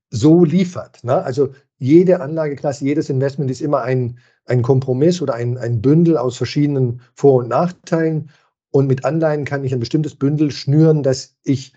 so 0.09 0.43
liefert. 0.43 1.03
Ne? 1.03 1.21
Also 1.21 1.53
jede 1.77 2.19
Anlageklasse, 2.19 2.83
jedes 2.83 3.09
Investment 3.09 3.49
ist 3.49 3.61
immer 3.61 3.81
ein, 3.81 4.19
ein 4.45 4.61
Kompromiss 4.61 5.21
oder 5.21 5.35
ein, 5.35 5.57
ein 5.57 5.81
Bündel 5.81 6.17
aus 6.17 6.35
verschiedenen 6.35 7.01
Vor- 7.13 7.43
und 7.43 7.49
Nachteilen. 7.49 8.31
Und 8.71 8.87
mit 8.87 9.05
Anleihen 9.05 9.45
kann 9.45 9.63
ich 9.63 9.73
ein 9.73 9.79
bestimmtes 9.79 10.15
Bündel 10.15 10.51
schnüren, 10.51 11.03
das 11.03 11.37
ich, 11.43 11.73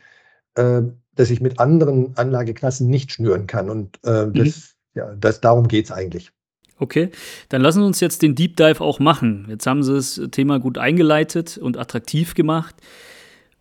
äh, 0.57 0.83
das 1.15 1.31
ich 1.31 1.41
mit 1.41 1.59
anderen 1.59 2.17
Anlageklassen 2.17 2.89
nicht 2.89 3.13
schnüren 3.13 3.47
kann. 3.47 3.71
Und 3.71 3.97
äh, 4.05 4.27
das, 4.33 4.35
mhm. 4.35 4.53
ja, 4.95 5.15
das, 5.15 5.41
darum 5.41 5.69
geht 5.69 5.87
es 5.87 5.93
eigentlich. 5.93 6.33
Okay, 6.79 7.11
dann 7.49 7.63
lassen 7.63 7.81
Sie 7.81 7.87
uns 7.87 8.01
jetzt 8.01 8.23
den 8.23 8.35
Deep 8.35 8.57
Dive 8.57 8.81
auch 8.81 8.99
machen. 8.99 9.47
Jetzt 9.49 9.67
haben 9.67 9.83
Sie 9.83 9.95
das 9.95 10.21
Thema 10.33 10.59
gut 10.59 10.79
eingeleitet 10.79 11.59
und 11.59 11.77
attraktiv 11.77 12.35
gemacht. 12.35 12.75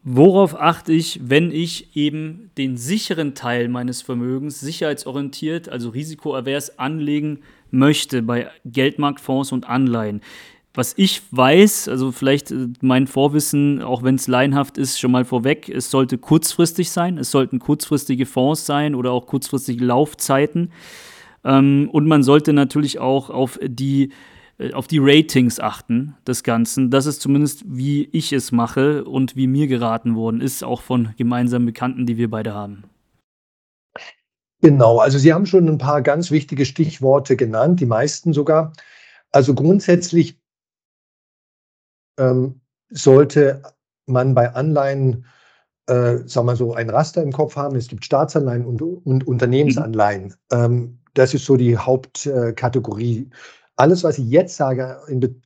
Worauf 0.03 0.59
achte 0.59 0.91
ich, 0.91 1.19
wenn 1.23 1.51
ich 1.51 1.95
eben 1.95 2.49
den 2.57 2.75
sicheren 2.75 3.35
Teil 3.35 3.67
meines 3.67 4.01
Vermögens 4.01 4.59
sicherheitsorientiert, 4.59 5.69
also 5.69 5.89
risikoavers 5.89 6.79
anlegen 6.79 7.41
möchte 7.69 8.23
bei 8.23 8.49
Geldmarktfonds 8.65 9.51
und 9.51 9.69
Anleihen? 9.69 10.21
Was 10.73 10.93
ich 10.95 11.21
weiß, 11.31 11.89
also 11.89 12.11
vielleicht 12.11 12.51
äh, 12.51 12.67
mein 12.81 13.07
Vorwissen, 13.07 13.81
auch 13.81 14.03
wenn 14.03 14.15
es 14.15 14.27
laienhaft 14.27 14.77
ist, 14.77 14.99
schon 14.99 15.11
mal 15.11 15.25
vorweg, 15.25 15.67
es 15.67 15.91
sollte 15.91 16.17
kurzfristig 16.17 16.91
sein, 16.91 17.17
es 17.17 17.29
sollten 17.31 17.59
kurzfristige 17.59 18.25
Fonds 18.25 18.65
sein 18.65 18.95
oder 18.95 19.11
auch 19.11 19.27
kurzfristige 19.27 19.83
Laufzeiten. 19.83 20.71
Ähm, 21.43 21.89
und 21.91 22.07
man 22.07 22.23
sollte 22.23 22.53
natürlich 22.53 22.99
auch 22.99 23.29
auf 23.29 23.59
die 23.61 24.11
äh, 24.59 24.73
auf 24.73 24.87
die 24.87 24.99
Ratings 24.99 25.59
achten 25.59 26.15
des 26.25 26.43
Ganzen. 26.43 26.89
Das 26.89 27.05
ist 27.05 27.21
zumindest, 27.21 27.63
wie 27.67 28.07
ich 28.11 28.31
es 28.31 28.51
mache 28.51 29.03
und 29.03 29.35
wie 29.35 29.47
mir 29.47 29.67
geraten 29.67 30.15
worden 30.15 30.39
ist, 30.39 30.63
auch 30.63 30.81
von 30.81 31.09
gemeinsamen 31.17 31.65
Bekannten, 31.65 32.05
die 32.05 32.17
wir 32.17 32.29
beide 32.29 32.53
haben. 32.53 32.83
Genau, 34.61 34.99
also 34.99 35.17
Sie 35.17 35.33
haben 35.33 35.47
schon 35.47 35.67
ein 35.67 35.79
paar 35.79 36.01
ganz 36.03 36.29
wichtige 36.29 36.65
Stichworte 36.65 37.35
genannt, 37.35 37.79
die 37.79 37.87
meisten 37.87 38.31
sogar. 38.31 38.73
Also 39.31 39.55
grundsätzlich 39.55 40.40
ähm, 42.17 42.61
sollte 42.89 43.61
man 44.05 44.33
bei 44.33 44.53
Anleihen, 44.53 45.25
äh, 45.87 46.17
sagen 46.25 46.47
wir 46.47 46.55
so, 46.55 46.73
ein 46.73 46.89
Raster 46.89 47.23
im 47.23 47.31
Kopf 47.31 47.55
haben. 47.55 47.75
Es 47.75 47.87
gibt 47.87 48.05
Staatsanleihen 48.05 48.65
und, 48.65 48.81
und 48.81 49.27
Unternehmensanleihen. 49.27 50.25
Mhm. 50.25 50.33
Ähm, 50.51 50.99
das 51.13 51.33
ist 51.33 51.45
so 51.45 51.57
die 51.57 51.77
Hauptkategorie. 51.77 53.29
Alles, 53.75 54.03
was 54.03 54.17
ich 54.17 54.29
jetzt 54.29 54.55
sage 54.55 54.99
in 55.07 55.41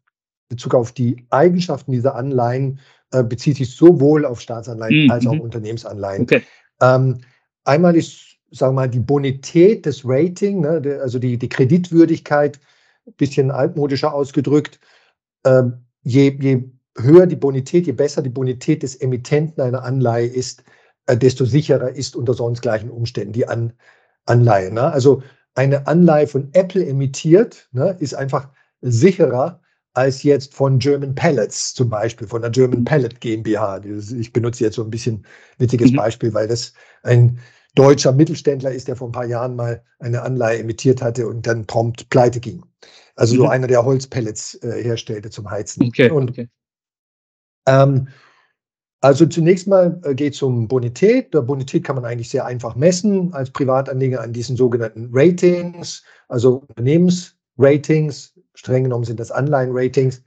Bezug 0.49 0.75
auf 0.75 0.91
die 0.91 1.25
Eigenschaften 1.29 1.91
dieser 1.91 2.15
Anleihen, 2.15 2.79
äh, 3.11 3.23
bezieht 3.23 3.57
sich 3.57 3.75
sowohl 3.75 4.25
auf 4.25 4.41
Staatsanleihen 4.41 5.05
mhm. 5.05 5.11
als 5.11 5.25
auch 5.25 5.33
mhm. 5.33 5.41
Unternehmensanleihen. 5.41 6.23
Okay. 6.23 6.43
Ähm, 6.81 7.19
einmal 7.63 7.95
ist, 7.95 8.37
sagen 8.51 8.75
wir 8.75 8.81
mal, 8.81 8.89
die 8.89 8.99
Bonität 8.99 9.85
des 9.85 10.01
Rating, 10.03 10.61
ne, 10.61 10.99
also 11.01 11.19
die, 11.19 11.37
die 11.37 11.49
Kreditwürdigkeit, 11.49 12.59
ein 13.07 13.13
bisschen 13.13 13.51
altmodischer 13.51 14.13
ausgedrückt. 14.13 14.79
Ähm, 15.45 15.84
je, 16.05 16.37
je 16.39 16.63
höher 16.97 17.27
die 17.27 17.35
Bonität, 17.35 17.85
je 17.87 17.93
besser 17.93 18.21
die 18.21 18.29
Bonität 18.29 18.83
des 18.83 18.95
Emittenten 19.01 19.61
einer 19.61 19.83
Anleihe 19.83 20.27
ist, 20.27 20.63
äh, 21.07 21.17
desto 21.17 21.45
sicherer 21.45 21.89
ist 21.89 22.15
unter 22.15 22.33
sonst 22.33 22.61
gleichen 22.61 22.89
Umständen 22.89 23.33
die 23.33 23.47
An 23.47 23.73
Anleihe. 24.25 24.71
Ne? 24.71 24.81
Also 24.81 25.21
eine 25.55 25.87
Anleihe 25.87 26.27
von 26.27 26.49
Apple 26.53 26.85
emittiert, 26.85 27.69
ne, 27.71 27.95
ist 27.99 28.15
einfach 28.15 28.49
sicherer 28.81 29.61
als 29.93 30.23
jetzt 30.23 30.53
von 30.53 30.79
German 30.79 31.15
Pellets 31.15 31.73
zum 31.73 31.89
Beispiel, 31.89 32.27
von 32.27 32.41
der 32.41 32.51
German 32.51 32.83
Pellet 32.83 33.21
GmbH. 33.21 33.81
Ich 34.17 34.33
benutze 34.33 34.63
jetzt 34.63 34.75
so 34.75 34.83
ein 34.83 34.89
bisschen 34.89 35.25
witziges 35.57 35.91
mhm. 35.91 35.97
Beispiel, 35.97 36.33
weil 36.33 36.47
das 36.47 36.73
ein 37.03 37.39
deutscher 37.75 38.11
Mittelständler 38.11 38.71
ist, 38.71 38.87
der 38.87 38.95
vor 38.95 39.09
ein 39.09 39.13
paar 39.13 39.25
Jahren 39.25 39.55
mal 39.55 39.83
eine 39.99 40.21
Anleihe 40.21 40.59
emittiert 40.59 41.01
hatte 41.01 41.27
und 41.27 41.45
dann 41.45 41.65
prompt 41.65 42.09
pleite 42.09 42.39
ging. 42.39 42.63
Also 43.15 43.35
mhm. 43.35 43.37
so 43.39 43.47
einer, 43.47 43.67
der 43.67 43.85
Holzpellets 43.85 44.55
äh, 44.63 44.83
herstellte 44.83 45.29
zum 45.29 45.49
Heizen. 45.49 45.83
Okay, 45.87 46.09
und, 46.09 46.31
okay. 46.31 46.49
Ähm, 47.67 48.07
also 49.01 49.25
zunächst 49.25 49.67
mal 49.67 49.99
äh, 50.03 50.15
geht 50.15 50.33
es 50.33 50.41
um 50.41 50.67
Bonität. 50.67 51.33
Der 51.33 51.41
Bonität 51.41 51.83
kann 51.83 51.95
man 51.95 52.05
eigentlich 52.05 52.29
sehr 52.29 52.45
einfach 52.45 52.75
messen 52.75 53.33
als 53.33 53.51
Privatanleger 53.51 54.21
an 54.21 54.33
diesen 54.33 54.57
sogenannten 54.57 55.09
Ratings, 55.13 56.03
also 56.27 56.65
Unternehmensratings. 56.67 58.33
Streng 58.55 58.83
genommen 58.83 59.03
sind 59.03 59.19
das 59.19 59.31
Anleihenratings. 59.31 60.23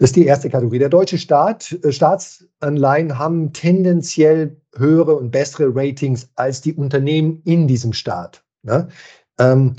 Das 0.00 0.08
ist 0.08 0.16
die 0.16 0.24
erste 0.24 0.48
Kategorie. 0.48 0.78
Der 0.78 0.88
deutsche 0.88 1.18
Staat, 1.18 1.76
äh, 1.84 1.92
Staatsanleihen 1.92 3.18
haben 3.18 3.52
tendenziell 3.52 4.56
höhere 4.74 5.14
und 5.14 5.30
bessere 5.30 5.76
Ratings 5.76 6.30
als 6.36 6.62
die 6.62 6.72
Unternehmen 6.72 7.42
in 7.44 7.68
diesem 7.68 7.92
Staat. 7.92 8.42
Ne? 8.62 8.88
Ähm, 9.38 9.76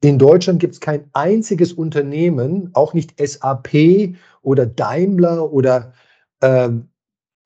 in 0.00 0.16
Deutschland 0.16 0.60
gibt 0.60 0.74
es 0.74 0.80
kein 0.80 1.10
einziges 1.12 1.72
Unternehmen, 1.72 2.70
auch 2.74 2.94
nicht 2.94 3.14
SAP 3.18 4.14
oder 4.42 4.64
Daimler 4.64 5.52
oder 5.52 5.92
ähm, 6.40 6.88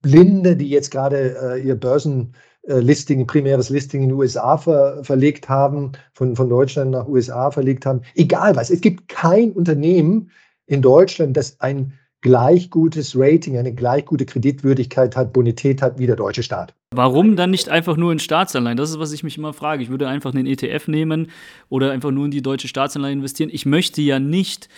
Linde, 0.05 0.55
die 0.55 0.69
jetzt 0.69 0.91
gerade 0.91 1.55
äh, 1.55 1.63
ihr 1.63 1.77
Börsenlisting, 1.77 3.27
primäres 3.27 3.71
Listing 3.71 4.03
in 4.03 4.11
den 4.11 4.19
USA 4.19 4.59
ver 4.59 5.03
verlegt 5.03 5.49
haben, 5.49 5.93
von, 6.13 6.37
von 6.37 6.51
Deutschland 6.51 6.91
nach 6.91 7.09
USA 7.09 7.51
verlegt 7.51 7.87
haben. 7.87 8.03
Egal 8.15 8.55
was, 8.55 8.69
es 8.69 8.83
gibt 8.83 9.09
kein 9.09 9.53
Unternehmen 9.53 10.31
in 10.67 10.83
Deutschland, 10.83 11.37
das 11.37 11.61
ein 11.61 11.93
gleich 12.21 12.71
gutes 12.71 13.15
Rating, 13.17 13.57
eine 13.57 13.73
gleich 13.73 14.05
gute 14.05 14.27
Kreditwürdigkeit 14.27 15.15
hat, 15.15 15.33
Bonität 15.33 15.81
hat 15.81 15.99
wie 15.99 16.07
der 16.07 16.17
deutsche 16.17 16.43
Staat. 16.43 16.75
Warum 16.93 17.37
dann 17.37 17.51
nicht 17.51 17.69
einfach 17.69 17.97
nur 17.97 18.11
in 18.11 18.19
Staatsanleihen? 18.19 18.77
Das 18.77 18.91
ist, 18.91 18.99
was 18.99 19.13
ich 19.13 19.23
mich 19.23 19.39
immer 19.39 19.53
frage. 19.53 19.83
Ich 19.83 19.91
würde 19.91 20.09
einfach 20.09 20.35
einen 20.35 20.47
ETF 20.47 20.89
nehmen 20.89 21.31
oder 21.69 21.93
einfach 21.93 22.11
nur 22.11 22.25
in 22.25 22.31
die 22.31 22.43
deutsche 22.43 22.69
Staatsanleihe 22.69 23.13
investieren. 23.13 23.51
Ich 23.53 23.67
möchte 23.67 24.03
ja 24.03 24.19
nicht 24.19 24.69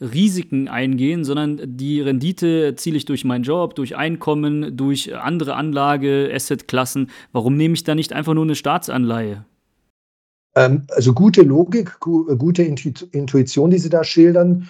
Risiken 0.00 0.68
eingehen, 0.68 1.24
sondern 1.24 1.60
die 1.64 2.00
Rendite 2.00 2.64
erziele 2.66 2.96
ich 2.96 3.04
durch 3.04 3.24
meinen 3.24 3.42
Job, 3.42 3.74
durch 3.74 3.96
Einkommen, 3.96 4.76
durch 4.76 5.16
andere 5.16 5.54
Anlage, 5.54 6.30
Assetklassen. 6.32 7.10
Warum 7.32 7.56
nehme 7.56 7.74
ich 7.74 7.84
da 7.84 7.94
nicht 7.94 8.12
einfach 8.12 8.34
nur 8.34 8.44
eine 8.44 8.54
Staatsanleihe? 8.54 9.44
Ähm, 10.54 10.82
also 10.90 11.12
gute 11.12 11.42
Logik, 11.42 11.98
gute 12.00 12.62
Intuition, 12.62 13.70
die 13.70 13.78
Sie 13.78 13.90
da 13.90 14.04
schildern. 14.04 14.68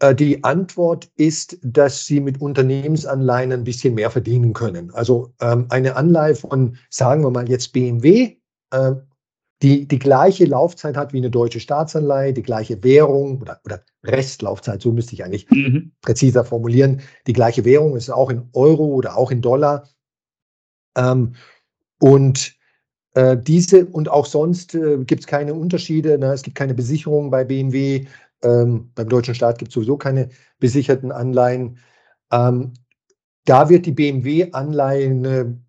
Äh, 0.00 0.14
die 0.14 0.42
Antwort 0.44 1.10
ist, 1.16 1.58
dass 1.62 2.06
Sie 2.06 2.20
mit 2.20 2.40
Unternehmensanleihen 2.40 3.52
ein 3.52 3.64
bisschen 3.64 3.94
mehr 3.94 4.10
verdienen 4.10 4.52
können. 4.52 4.90
Also 4.92 5.32
ähm, 5.40 5.66
eine 5.68 5.96
Anleihe 5.96 6.34
von, 6.34 6.76
sagen 6.90 7.22
wir 7.22 7.30
mal 7.30 7.48
jetzt 7.48 7.72
BMW, 7.72 8.36
äh, 8.70 8.92
die 9.62 9.86
die 9.86 9.98
gleiche 9.98 10.44
Laufzeit 10.44 10.96
hat 10.96 11.12
wie 11.12 11.18
eine 11.18 11.30
deutsche 11.30 11.60
Staatsanleihe, 11.60 12.32
die 12.32 12.42
gleiche 12.42 12.82
Währung 12.82 13.40
oder, 13.40 13.60
oder 13.64 13.82
Restlaufzeit, 14.02 14.82
so 14.82 14.92
müsste 14.92 15.14
ich 15.14 15.24
eigentlich 15.24 15.48
mhm. 15.50 15.92
präziser 16.02 16.44
formulieren. 16.44 17.00
Die 17.26 17.32
gleiche 17.32 17.64
Währung 17.64 17.96
ist 17.96 18.10
auch 18.10 18.30
in 18.30 18.48
Euro 18.52 18.84
oder 18.86 19.16
auch 19.16 19.30
in 19.30 19.40
Dollar. 19.40 19.88
Ähm, 20.96 21.34
und 22.00 22.54
äh, 23.14 23.36
diese 23.38 23.86
und 23.86 24.10
auch 24.10 24.26
sonst 24.26 24.74
äh, 24.74 24.98
gibt 25.04 25.22
es 25.22 25.26
keine 25.26 25.54
Unterschiede. 25.54 26.18
Ne? 26.18 26.32
Es 26.32 26.42
gibt 26.42 26.56
keine 26.56 26.74
Besicherung 26.74 27.30
bei 27.30 27.44
BMW. 27.44 28.06
Ähm, 28.44 28.92
beim 28.94 29.08
deutschen 29.08 29.34
Staat 29.34 29.58
gibt 29.58 29.70
es 29.70 29.74
sowieso 29.74 29.96
keine 29.96 30.28
besicherten 30.60 31.10
Anleihen. 31.10 31.78
Ähm, 32.30 32.74
da 33.44 33.68
wird 33.68 33.86
die 33.86 33.92
BMW-Anleihe 33.92 35.06
eine 35.06 35.60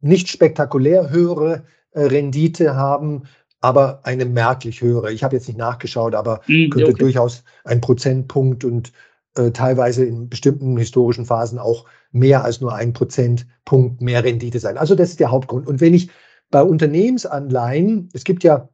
nicht 0.00 0.28
spektakulär 0.28 1.10
höhere 1.10 1.64
äh, 1.92 2.02
Rendite 2.02 2.76
haben, 2.76 3.24
aber 3.60 4.00
eine 4.04 4.24
merklich 4.24 4.82
höhere. 4.82 5.12
Ich 5.12 5.24
habe 5.24 5.36
jetzt 5.36 5.48
nicht 5.48 5.58
nachgeschaut, 5.58 6.14
aber 6.14 6.40
mhm, 6.46 6.70
könnte 6.70 6.90
okay. 6.90 6.98
durchaus 6.98 7.42
ein 7.64 7.80
Prozentpunkt 7.80 8.64
und 8.64 8.92
äh, 9.36 9.50
teilweise 9.50 10.04
in 10.04 10.28
bestimmten 10.28 10.76
historischen 10.76 11.26
Phasen 11.26 11.58
auch 11.58 11.86
mehr 12.12 12.44
als 12.44 12.60
nur 12.60 12.74
ein 12.74 12.92
Prozentpunkt 12.92 14.00
mehr 14.00 14.24
Rendite 14.24 14.58
sein. 14.58 14.78
Also 14.78 14.94
das 14.94 15.10
ist 15.10 15.20
der 15.20 15.30
Hauptgrund. 15.30 15.66
Und 15.66 15.80
wenn 15.80 15.94
ich 15.94 16.10
bei 16.50 16.62
Unternehmensanleihen, 16.62 18.08
es 18.12 18.24
gibt 18.24 18.44
ja, 18.44 18.68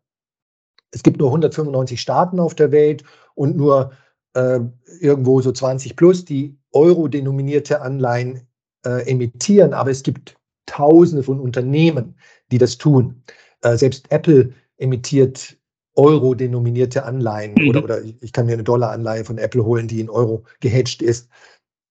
es 0.92 1.02
gibt 1.02 1.18
nur 1.18 1.28
195 1.28 2.00
Staaten 2.00 2.38
auf 2.38 2.54
der 2.54 2.70
Welt 2.70 3.02
und 3.34 3.56
nur 3.56 3.92
äh, 4.34 4.60
irgendwo 5.00 5.40
so 5.40 5.52
20 5.52 5.96
plus, 5.96 6.24
die 6.24 6.56
euro-denominierte 6.72 7.80
Anleihen 7.80 8.46
äh, 8.84 9.10
emittieren, 9.10 9.74
aber 9.74 9.90
es 9.90 10.02
gibt 10.02 10.36
Tausende 10.66 11.24
von 11.24 11.40
Unternehmen, 11.40 12.14
die 12.50 12.58
das 12.58 12.78
tun. 12.78 13.24
Äh, 13.62 13.76
selbst 13.76 14.10
Apple 14.10 14.52
emittiert 14.78 15.56
Euro-denominierte 15.96 17.04
Anleihen 17.04 17.54
mhm. 17.54 17.68
oder, 17.68 17.84
oder 17.84 18.02
ich 18.02 18.32
kann 18.32 18.46
mir 18.46 18.52
eine 18.52 18.62
Dollar-Anleihe 18.62 19.24
von 19.24 19.38
Apple 19.38 19.64
holen, 19.64 19.88
die 19.88 20.00
in 20.00 20.08
Euro 20.08 20.44
gehatcht 20.60 21.02
ist. 21.02 21.28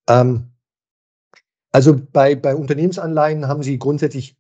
Ähm, 0.10 0.52
also 1.72 1.96
bei, 2.12 2.36
bei 2.36 2.56
Unternehmensanleihen 2.56 3.48
haben 3.48 3.64
sie 3.64 3.78
grundsätzlich 3.78 4.36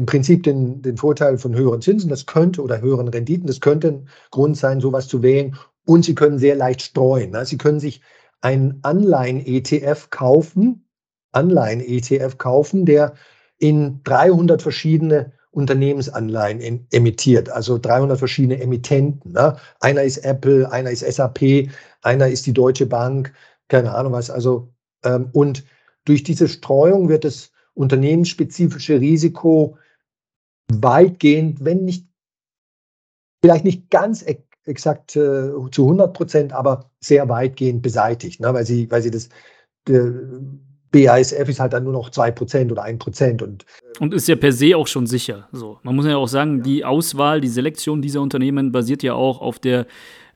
im 0.00 0.06
Prinzip 0.06 0.44
den, 0.44 0.80
den 0.80 0.96
Vorteil 0.96 1.36
von 1.36 1.54
höheren 1.54 1.82
Zinsen, 1.82 2.08
das 2.08 2.24
könnte 2.24 2.62
oder 2.62 2.80
höheren 2.80 3.08
Renditen, 3.08 3.46
das 3.46 3.60
könnte 3.60 3.88
ein 3.88 4.08
Grund 4.30 4.56
sein, 4.56 4.80
sowas 4.80 5.08
zu 5.08 5.22
wählen. 5.22 5.56
Und 5.84 6.06
sie 6.06 6.14
können 6.14 6.38
sehr 6.38 6.56
leicht 6.56 6.80
streuen. 6.80 7.32
Ne? 7.32 7.44
Sie 7.44 7.58
können 7.58 7.80
sich 7.80 8.00
einen 8.40 8.78
Anleihen-ETF 8.80 10.08
kaufen, 10.08 10.86
Anleihen-ETF 11.32 12.38
kaufen, 12.38 12.86
der 12.86 13.12
in 13.58 14.00
300 14.04 14.62
verschiedene 14.62 15.32
Unternehmensanleihen 15.50 16.60
in, 16.60 16.86
emittiert, 16.92 17.50
also 17.50 17.76
300 17.76 18.18
verschiedene 18.18 18.58
Emittenten. 18.58 19.32
Ne? 19.32 19.56
Einer 19.80 20.02
ist 20.02 20.24
Apple, 20.24 20.72
einer 20.72 20.90
ist 20.90 21.00
SAP, 21.00 21.68
einer 22.00 22.28
ist 22.28 22.46
die 22.46 22.54
Deutsche 22.54 22.86
Bank, 22.86 23.34
keine 23.68 23.94
Ahnung 23.94 24.12
was. 24.12 24.30
Also 24.30 24.72
ähm, 25.04 25.28
und 25.32 25.62
durch 26.06 26.22
diese 26.22 26.48
Streuung 26.48 27.10
wird 27.10 27.24
das 27.24 27.50
unternehmensspezifische 27.74 28.98
Risiko 28.98 29.76
weitgehend, 30.72 31.64
wenn 31.64 31.84
nicht 31.84 32.06
vielleicht 33.42 33.64
nicht 33.64 33.90
ganz 33.90 34.22
e 34.22 34.38
exakt 34.66 35.16
äh, 35.16 35.50
zu 35.70 35.82
100 35.84 36.12
Prozent, 36.12 36.52
aber 36.52 36.90
sehr 37.00 37.28
weitgehend 37.28 37.82
beseitigt, 37.82 38.40
ne? 38.40 38.52
weil 38.52 38.66
sie, 38.66 38.90
weil 38.90 39.02
sie 39.02 39.10
das 39.10 39.28
äh, 39.88 40.10
BASF 40.92 41.48
ist 41.48 41.60
halt 41.60 41.72
dann 41.72 41.84
nur 41.84 41.92
noch 41.92 42.10
2% 42.10 42.70
oder 42.70 42.84
1%. 42.84 43.42
Und, 43.42 43.64
äh, 43.64 43.98
und 44.00 44.14
ist 44.14 44.28
ja 44.28 44.36
per 44.36 44.52
se 44.52 44.76
auch 44.76 44.86
schon 44.86 45.06
sicher. 45.06 45.48
So. 45.52 45.78
Man 45.82 45.96
muss 45.96 46.06
ja 46.06 46.16
auch 46.16 46.28
sagen, 46.28 46.58
ja. 46.58 46.62
die 46.62 46.84
Auswahl, 46.84 47.40
die 47.40 47.48
Selektion 47.48 48.02
dieser 48.02 48.20
Unternehmen 48.20 48.70
basiert 48.70 49.02
ja 49.02 49.14
auch 49.14 49.40
auf 49.40 49.58
der 49.58 49.86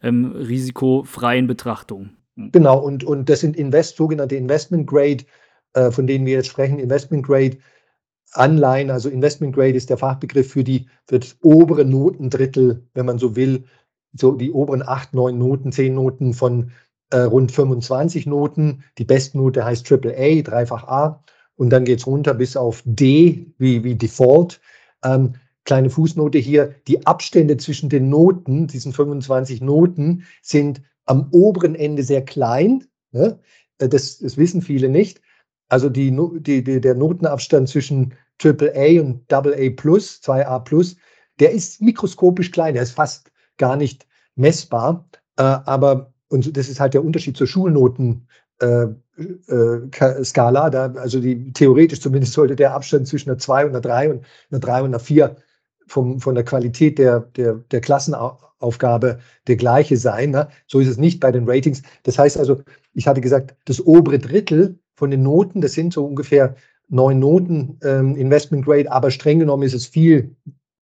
ähm, 0.02 0.32
risikofreien 0.32 1.46
Betrachtung. 1.46 2.10
Genau, 2.36 2.78
und, 2.78 3.04
und 3.04 3.28
das 3.28 3.40
sind 3.40 3.56
Invest, 3.56 3.96
sogenannte 3.96 4.36
Investment 4.36 4.86
Grade, 4.86 5.24
äh, 5.74 5.90
von 5.90 6.06
denen 6.06 6.26
wir 6.26 6.34
jetzt 6.34 6.48
sprechen, 6.48 6.78
Investment 6.78 7.24
Grade 7.24 7.58
Anleihen, 8.34 8.90
also 8.90 9.08
Investment 9.08 9.54
Grade 9.54 9.76
ist 9.76 9.90
der 9.90 9.98
Fachbegriff 9.98 10.50
für 10.50 10.64
die 10.64 10.86
für 11.06 11.20
das 11.20 11.36
obere 11.42 11.84
Notendrittel, 11.84 12.86
wenn 12.94 13.06
man 13.06 13.18
so 13.18 13.36
will, 13.36 13.64
so 14.12 14.32
die 14.32 14.52
oberen 14.52 14.82
acht, 14.82 15.14
neun 15.14 15.38
Noten, 15.38 15.72
zehn 15.72 15.94
Noten 15.94 16.34
von 16.34 16.72
äh, 17.10 17.18
rund 17.18 17.52
25 17.52 18.26
Noten. 18.26 18.84
Die 18.98 19.04
Bestnote 19.04 19.64
heißt 19.64 19.90
AAA, 19.90 20.42
dreifach 20.42 20.84
A. 20.88 21.24
Und 21.56 21.70
dann 21.70 21.84
geht 21.84 22.00
es 22.00 22.06
runter 22.06 22.34
bis 22.34 22.56
auf 22.56 22.82
D, 22.84 23.46
wie, 23.58 23.84
wie 23.84 23.94
Default. 23.94 24.60
Ähm, 25.04 25.34
kleine 25.64 25.90
Fußnote 25.90 26.38
hier. 26.38 26.74
Die 26.88 27.06
Abstände 27.06 27.56
zwischen 27.56 27.88
den 27.88 28.08
Noten, 28.08 28.66
diesen 28.66 28.92
25 28.92 29.60
Noten, 29.60 30.24
sind 30.42 30.82
am 31.06 31.28
oberen 31.30 31.74
Ende 31.74 32.02
sehr 32.02 32.24
klein. 32.24 32.84
Ne? 33.12 33.38
Äh, 33.78 33.88
das, 33.88 34.18
das 34.18 34.36
wissen 34.36 34.62
viele 34.62 34.88
nicht. 34.88 35.20
Also 35.68 35.88
die, 35.88 36.14
die, 36.40 36.62
die, 36.62 36.80
der 36.80 36.94
Notenabstand 36.94 37.68
zwischen 37.68 38.14
AAA 38.42 39.00
und 39.00 39.32
AA 39.32 39.70
Plus, 39.76 40.20
2A 40.22 40.60
Plus, 40.60 40.96
der 41.40 41.52
ist 41.52 41.80
mikroskopisch 41.80 42.50
klein, 42.50 42.74
der 42.74 42.82
ist 42.82 42.92
fast 42.92 43.30
gar 43.58 43.76
nicht 43.76 44.06
messbar. 44.36 45.08
Äh, 45.36 45.42
aber 45.42 46.12
und 46.28 46.56
das 46.56 46.68
ist 46.68 46.80
halt 46.80 46.94
der 46.94 47.04
Unterschied 47.04 47.36
zur 47.36 47.46
Schulnoten. 47.46 48.26
Äh, 48.60 48.86
äh, 49.16 50.24
Skala, 50.24 50.70
da, 50.70 50.92
also 50.94 51.20
die, 51.20 51.52
theoretisch 51.52 52.00
zumindest 52.00 52.32
sollte 52.32 52.56
der 52.56 52.74
Abstand 52.74 53.06
zwischen 53.06 53.30
einer 53.30 53.38
2 53.38 53.66
und 53.66 53.70
einer 53.70 53.80
3 53.80 54.10
und 54.10 54.24
einer 54.50 54.60
3 54.60 54.80
und 54.80 54.86
einer 54.86 54.98
4 54.98 55.36
vom, 55.86 56.20
von 56.20 56.34
der 56.34 56.44
Qualität 56.44 56.98
der, 56.98 57.20
der, 57.20 57.54
der 57.70 57.80
Klassenaufgabe 57.80 59.18
der 59.46 59.56
gleiche 59.56 59.96
sein. 59.96 60.30
Ne? 60.30 60.48
So 60.66 60.80
ist 60.80 60.88
es 60.88 60.96
nicht 60.96 61.20
bei 61.20 61.30
den 61.30 61.48
Ratings. 61.48 61.82
Das 62.02 62.18
heißt 62.18 62.36
also, 62.36 62.62
ich 62.94 63.06
hatte 63.06 63.20
gesagt, 63.20 63.54
das 63.66 63.84
obere 63.84 64.18
Drittel 64.18 64.78
von 64.94 65.10
den 65.10 65.22
Noten, 65.22 65.60
das 65.60 65.72
sind 65.72 65.92
so 65.92 66.04
ungefähr 66.04 66.56
neun 66.88 67.18
Noten 67.18 67.78
ähm, 67.82 68.16
Investment 68.16 68.64
Grade, 68.64 68.90
aber 68.90 69.10
streng 69.10 69.38
genommen 69.38 69.62
ist 69.62 69.74
es 69.74 69.86
viel 69.86 70.36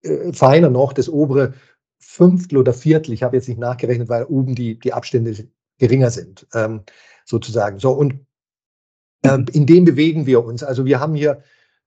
äh, 0.03 0.33
feiner 0.33 0.71
noch. 0.71 0.93
Das 0.93 1.09
obere 1.09 1.55
Fünftel 1.99 2.59
oder 2.59 2.73
Viertel, 2.73 3.13
ich 3.13 3.23
habe 3.23 3.37
jetzt 3.37 3.49
nicht 3.49 3.59
nachgerechnet, 3.59 4.09
weil 4.09 4.25
oben 4.25 4.55
die, 4.55 4.79
die 4.79 4.93
Abstände 4.93 5.35
geringer 5.79 6.11
sind, 6.11 6.47
ähm, 6.55 6.83
sozusagen. 7.25 7.79
So, 7.79 7.93
und 7.93 8.15
ähm, 9.25 9.47
in 9.53 9.67
dem 9.67 9.85
bewegen 9.85 10.27
wir 10.27 10.45
uns. 10.45 10.63
Also 10.63 10.85
wir 10.85 11.01
haben 11.01 11.15
hier 11.15 11.43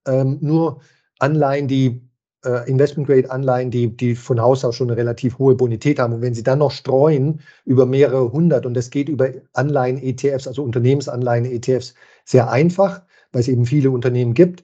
ähm, 0.06 0.38
nur 0.42 0.82
Anleihen, 1.20 1.68
die 1.68 2.02
äh, 2.44 2.70
Investment-Grade-Anleihen, 2.70 3.72
die, 3.72 3.96
die 3.96 4.16
von 4.16 4.42
Haus 4.42 4.64
aus 4.66 4.76
schon 4.76 4.90
eine 4.90 4.98
relativ 4.98 5.38
hohe 5.38 5.56
Bonität 5.56 6.00
haben. 6.00 6.14
Und 6.14 6.22
wenn 6.22 6.34
Sie 6.34 6.44
dann 6.44 6.60
noch 6.60 6.72
streuen 6.72 7.42
über 7.66 7.86
mehrere 7.86 8.32
hundert, 8.32 8.66
und 8.66 8.74
das 8.74 8.90
geht 8.90 9.10
über 9.10 9.30
Anleihen-ETFs, 9.54 10.48
also 10.48 10.64
Unternehmensanleihen-ETFs, 10.64 11.94
sehr 12.26 12.50
einfach, 12.50 13.02
weil 13.32 13.42
es 13.42 13.48
eben 13.48 13.66
viele 13.66 13.92
Unternehmen 13.92 14.34
gibt, 14.34 14.63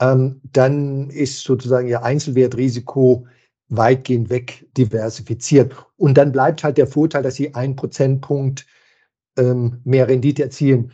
ähm, 0.00 0.40
dann 0.52 1.10
ist 1.10 1.42
sozusagen 1.42 1.88
Ihr 1.88 2.02
Einzelwertrisiko 2.02 3.26
weitgehend 3.68 4.30
wegdiversifiziert. 4.30 5.74
Und 5.96 6.16
dann 6.16 6.32
bleibt 6.32 6.64
halt 6.64 6.78
der 6.78 6.86
Vorteil, 6.86 7.22
dass 7.22 7.34
Sie 7.34 7.54
einen 7.54 7.76
Prozentpunkt 7.76 8.66
ähm, 9.36 9.80
mehr 9.84 10.08
Rendite 10.08 10.42
erzielen. 10.42 10.92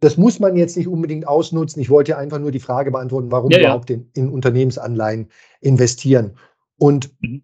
Das 0.00 0.16
muss 0.16 0.38
man 0.38 0.56
jetzt 0.56 0.76
nicht 0.76 0.86
unbedingt 0.86 1.26
ausnutzen. 1.26 1.82
Ich 1.82 1.90
wollte 1.90 2.16
einfach 2.16 2.38
nur 2.38 2.52
die 2.52 2.60
Frage 2.60 2.92
beantworten, 2.92 3.32
warum 3.32 3.50
ja, 3.50 3.58
überhaupt 3.58 3.90
in, 3.90 4.08
in, 4.14 4.28
Unternehmensanleihen 4.28 5.28
investieren. 5.60 6.36
Und 6.76 7.10
mhm. 7.20 7.42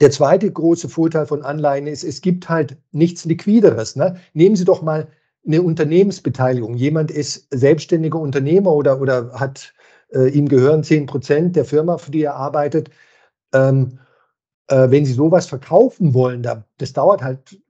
der 0.00 0.10
zweite 0.10 0.52
große 0.52 0.90
Vorteil 0.90 1.26
von 1.26 1.42
Anleihen 1.42 1.86
ist, 1.86 2.04
es 2.04 2.20
gibt 2.20 2.48
halt 2.50 2.76
nichts 2.92 3.24
Liquideres. 3.24 3.96
Ne? 3.96 4.16
Nehmen 4.34 4.56
Sie 4.56 4.66
doch 4.66 4.82
mal 4.82 5.08
eine 5.48 5.62
Unternehmensbeteiligung. 5.62 6.74
Jemand 6.74 7.10
ist 7.10 7.48
selbstständiger 7.50 8.20
Unternehmer 8.20 8.72
oder, 8.72 9.00
oder 9.00 9.32
hat, 9.32 9.74
äh, 10.12 10.28
ihm 10.28 10.48
gehören 10.48 10.84
10 10.84 11.06
Prozent 11.06 11.56
der 11.56 11.64
Firma, 11.64 11.98
für 11.98 12.10
die 12.10 12.22
er 12.22 12.36
arbeitet. 12.36 12.90
Ähm, 13.52 13.98
äh, 14.68 14.90
wenn 14.90 15.04
Sie 15.04 15.14
sowas 15.14 15.46
verkaufen 15.46 16.14
wollen, 16.14 16.42
da, 16.42 16.64
das 16.76 16.92
dauert 16.92 17.22
halt 17.22 17.60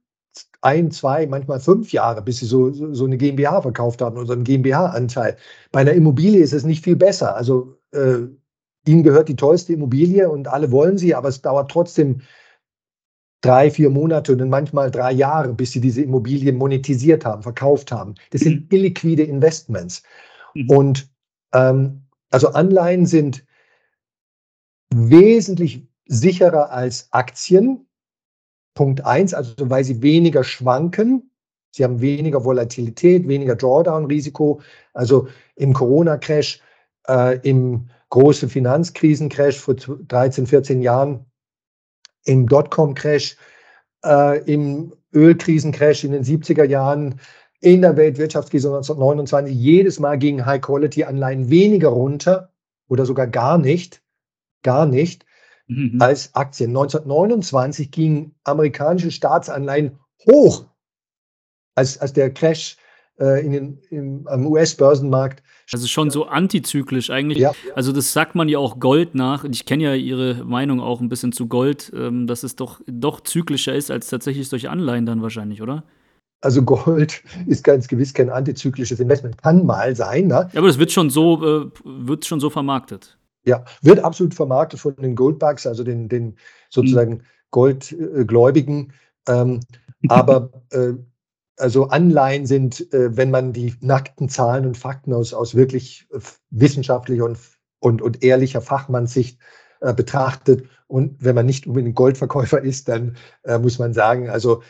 ein, 0.61 0.91
zwei, 0.91 1.25
manchmal 1.25 1.59
fünf 1.59 1.91
Jahre, 1.93 2.21
bis 2.21 2.39
Sie 2.39 2.45
so, 2.45 2.71
so 2.93 3.05
eine 3.05 3.17
GmbH 3.17 3.61
verkauft 3.61 4.01
haben 4.01 4.17
oder 4.17 4.33
einen 4.33 4.43
GmbH-Anteil. 4.43 5.37
Bei 5.71 5.79
einer 5.81 5.93
Immobilie 5.93 6.41
ist 6.41 6.53
es 6.53 6.65
nicht 6.65 6.83
viel 6.83 6.97
besser. 6.97 7.35
Also 7.35 7.77
äh, 7.91 8.27
Ihnen 8.87 9.03
gehört 9.03 9.29
die 9.29 9.35
tollste 9.35 9.73
Immobilie 9.73 10.29
und 10.29 10.47
alle 10.47 10.71
wollen 10.71 10.97
sie, 10.97 11.13
aber 11.15 11.29
es 11.29 11.41
dauert 11.41 11.69
trotzdem 11.71 12.21
drei, 13.41 13.71
vier 13.71 13.89
Monate 13.89 14.33
und 14.33 14.49
manchmal 14.49 14.91
drei 14.91 15.11
Jahre, 15.11 15.53
bis 15.53 15.71
sie 15.71 15.81
diese 15.81 16.01
Immobilien 16.01 16.57
monetisiert 16.57 17.25
haben, 17.25 17.41
verkauft 17.41 17.91
haben. 17.91 18.15
Das 18.31 18.41
sind 18.41 18.71
mhm. 18.71 18.77
illiquide 18.77 19.23
Investments. 19.23 20.03
Mhm. 20.53 20.69
Und 20.69 21.09
ähm, 21.53 22.01
also 22.31 22.49
Anleihen 22.49 23.05
sind 23.05 23.45
wesentlich 24.93 25.87
sicherer 26.05 26.71
als 26.71 27.07
Aktien. 27.11 27.85
Punkt 28.73 29.05
eins, 29.05 29.33
also 29.33 29.53
weil 29.69 29.83
sie 29.83 30.01
weniger 30.01 30.43
schwanken. 30.43 31.31
Sie 31.71 31.83
haben 31.83 32.01
weniger 32.01 32.43
Volatilität, 32.43 33.27
weniger 33.27 33.55
Drawdown-Risiko. 33.55 34.61
Also 34.93 35.27
im 35.55 35.73
Corona-Crash, 35.73 36.61
äh, 37.07 37.39
im 37.47 37.89
großen 38.09 38.49
Finanzkrisen-Crash 38.49 39.57
vor 39.59 39.75
13, 39.75 40.47
14 40.47 40.81
Jahren, 40.81 41.25
im 42.29 42.47
Dotcom-Crash, 42.47 43.37
äh, 44.05 44.39
im 44.51 44.93
Ölkrisen-Crash 45.13 46.03
in 46.03 46.11
den 46.11 46.23
70er 46.23 46.65
Jahren, 46.65 47.19
in 47.61 47.81
der 47.81 47.97
Weltwirtschaftskrise 47.97 48.69
1929, 48.69 49.55
jedes 49.55 49.99
Mal 49.99 50.17
gingen 50.17 50.45
High-Quality-Anleihen 50.45 51.49
weniger 51.49 51.89
runter 51.89 52.53
oder 52.87 53.05
sogar 53.05 53.27
gar 53.27 53.57
nicht 53.57 54.01
gar 54.63 54.85
nicht, 54.85 55.25
mhm. 55.67 56.01
als 56.01 56.35
Aktien. 56.35 56.71
1929 56.71 57.91
gingen 57.91 58.35
amerikanische 58.43 59.11
Staatsanleihen 59.11 59.99
hoch, 60.25 60.65
als, 61.75 61.97
als 61.99 62.13
der 62.13 62.33
Crash 62.33 62.77
äh, 63.19 63.45
in 63.45 63.51
den, 63.51 63.81
im, 63.89 64.27
am 64.27 64.45
US-Börsenmarkt. 64.47 65.43
Also 65.71 65.87
schon 65.87 66.09
so 66.09 66.25
antizyklisch 66.25 67.09
eigentlich. 67.09 67.39
Ja. 67.39 67.51
Also 67.75 67.91
das 67.91 68.11
sagt 68.11 68.35
man 68.35 68.49
ja 68.49 68.57
auch 68.57 68.79
Gold 68.79 69.13
nach. 69.13 69.43
Ich 69.43 69.65
kenne 69.65 69.83
ja 69.83 69.93
Ihre 69.93 70.43
Meinung 70.43 70.81
auch 70.81 70.99
ein 70.99 71.09
bisschen 71.09 71.31
zu 71.31 71.47
Gold, 71.47 71.91
ähm, 71.95 72.25
dass 72.25 72.43
es 72.43 72.55
doch, 72.55 72.81
doch 72.87 73.21
zyklischer 73.21 73.75
ist 73.75 73.91
als 73.91 74.09
tatsächlich 74.09 74.49
solche 74.49 74.69
Anleihen 74.69 75.05
dann 75.05 75.21
wahrscheinlich, 75.21 75.61
oder? 75.61 75.83
Also 76.41 76.63
Gold 76.63 77.21
ist 77.47 77.63
ganz 77.63 77.87
gewiss 77.87 78.13
kein 78.13 78.29
antizyklisches 78.29 78.99
Investment. 78.99 79.37
Kann 79.41 79.65
mal 79.65 79.95
sein. 79.95 80.27
Ne? 80.27 80.49
Ja, 80.53 80.59
aber 80.59 80.67
das 80.67 80.79
wird 80.79 80.91
schon 80.91 81.09
so, 81.09 81.45
äh, 81.45 81.71
wird 81.83 82.25
schon 82.25 82.39
so 82.39 82.49
vermarktet. 82.49 83.17
Ja, 83.45 83.63
wird 83.81 83.99
absolut 83.99 84.33
vermarktet 84.33 84.79
von 84.79 84.95
den 84.95 85.15
Goldbugs, 85.15 85.65
also 85.65 85.83
den, 85.83 86.09
den 86.09 86.35
sozusagen 86.69 87.13
mhm. 87.13 87.21
Goldgläubigen. 87.51 88.93
Ähm, 89.27 89.59
aber 90.07 90.51
äh, 90.71 90.93
also 91.59 91.89
Anleihen 91.89 92.45
sind, 92.45 92.91
äh, 92.93 93.15
wenn 93.15 93.31
man 93.31 93.53
die 93.53 93.75
nackten 93.81 94.29
Zahlen 94.29 94.65
und 94.65 94.77
Fakten 94.77 95.13
aus, 95.13 95.33
aus 95.33 95.55
wirklich 95.55 96.07
äh, 96.11 96.19
wissenschaftlicher 96.49 97.25
und, 97.25 97.37
und, 97.79 98.01
und 98.01 98.23
ehrlicher 98.23 98.61
Fachmannssicht 98.61 99.39
äh, 99.81 99.93
betrachtet 99.93 100.65
und 100.89 101.23
wenn 101.23 101.35
man 101.35 101.45
nicht 101.45 101.67
unbedingt 101.67 101.95
Goldverkäufer 101.95 102.61
ist, 102.61 102.89
dann 102.89 103.15
äh, 103.43 103.59
muss 103.59 103.77
man 103.77 103.93
sagen, 103.93 104.29
also 104.29 104.63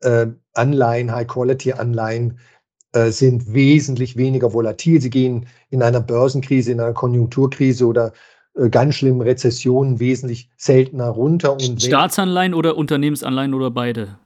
äh, 0.00 0.26
Anleihen, 0.54 1.12
High-Quality-Anleihen 1.12 2.38
äh, 2.92 3.10
sind 3.10 3.52
wesentlich 3.52 4.16
weniger 4.16 4.54
volatil. 4.54 5.02
Sie 5.02 5.10
gehen 5.10 5.46
in 5.68 5.82
einer 5.82 6.00
Börsenkrise, 6.00 6.72
in 6.72 6.80
einer 6.80 6.94
Konjunkturkrise 6.94 7.86
oder 7.86 8.12
ganz 8.70 8.94
schlimmen 8.94 9.20
Rezessionen 9.20 10.00
wesentlich 10.00 10.48
seltener 10.56 11.08
runter. 11.08 11.52
Und 11.52 11.82
Staatsanleihen 11.82 12.54
oder 12.54 12.78
Unternehmensanleihen 12.78 13.52
oder 13.52 13.70
beide? 13.70 14.16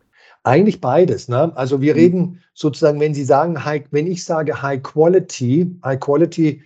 Eigentlich 0.43 0.81
beides. 0.81 1.29
Ne? 1.29 1.55
Also 1.57 1.81
wir 1.81 1.95
mhm. 1.95 2.01
reden 2.01 2.43
sozusagen, 2.55 3.01
wenn 3.01 3.15
Sie 3.15 3.25
sagen, 3.25 3.65
high, 3.65 3.85
wenn 3.91 4.07
ich 4.07 4.25
sage 4.25 4.63
High 4.63 4.83
Quality, 4.83 5.77
High 5.85 6.01
Quality 6.01 6.63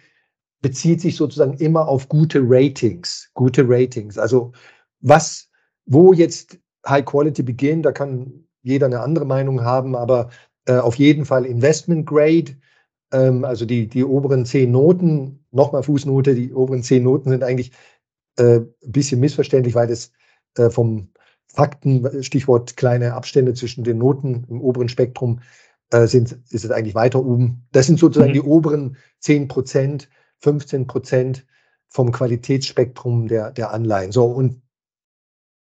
bezieht 0.62 1.00
sich 1.00 1.16
sozusagen 1.16 1.54
immer 1.54 1.88
auf 1.88 2.08
gute 2.08 2.40
Ratings, 2.42 3.30
gute 3.34 3.68
Ratings. 3.68 4.16
Also 4.16 4.52
was, 5.00 5.50
wo 5.86 6.12
jetzt 6.12 6.58
High 6.86 7.04
Quality 7.04 7.42
beginnt, 7.42 7.84
da 7.84 7.92
kann 7.92 8.44
jeder 8.62 8.86
eine 8.86 9.00
andere 9.00 9.26
Meinung 9.26 9.62
haben, 9.62 9.94
aber 9.94 10.30
äh, 10.66 10.78
auf 10.78 10.94
jeden 10.94 11.24
Fall 11.24 11.44
Investment 11.44 12.06
Grade, 12.06 12.56
ähm, 13.12 13.44
also 13.44 13.66
die, 13.66 13.88
die 13.88 14.04
oberen 14.04 14.46
zehn 14.46 14.70
Noten, 14.70 15.44
nochmal 15.50 15.82
Fußnote, 15.82 16.34
die 16.34 16.52
oberen 16.52 16.82
zehn 16.82 17.02
Noten 17.02 17.28
sind 17.30 17.42
eigentlich 17.42 17.72
äh, 18.36 18.60
ein 18.60 18.92
bisschen 18.92 19.20
missverständlich, 19.20 19.74
weil 19.74 19.88
das 19.88 20.12
äh, 20.56 20.70
vom 20.70 21.08
Fakten, 21.54 22.22
Stichwort 22.22 22.76
kleine 22.76 23.14
Abstände 23.14 23.54
zwischen 23.54 23.84
den 23.84 23.98
Noten 23.98 24.44
im 24.48 24.60
oberen 24.60 24.88
Spektrum, 24.88 25.40
äh, 25.90 26.06
sind, 26.06 26.32
ist 26.50 26.64
es 26.64 26.70
eigentlich 26.70 26.94
weiter 26.94 27.24
oben. 27.24 27.66
Das 27.72 27.86
sind 27.86 27.98
sozusagen 27.98 28.30
mhm. 28.30 28.34
die 28.34 28.42
oberen 28.42 28.96
10 29.20 29.48
Prozent, 29.48 30.08
15 30.40 30.86
Prozent 30.86 31.46
vom 31.88 32.10
Qualitätsspektrum 32.10 33.28
der, 33.28 33.52
der 33.52 33.72
Anleihen. 33.72 34.10
So, 34.10 34.24
und 34.24 34.60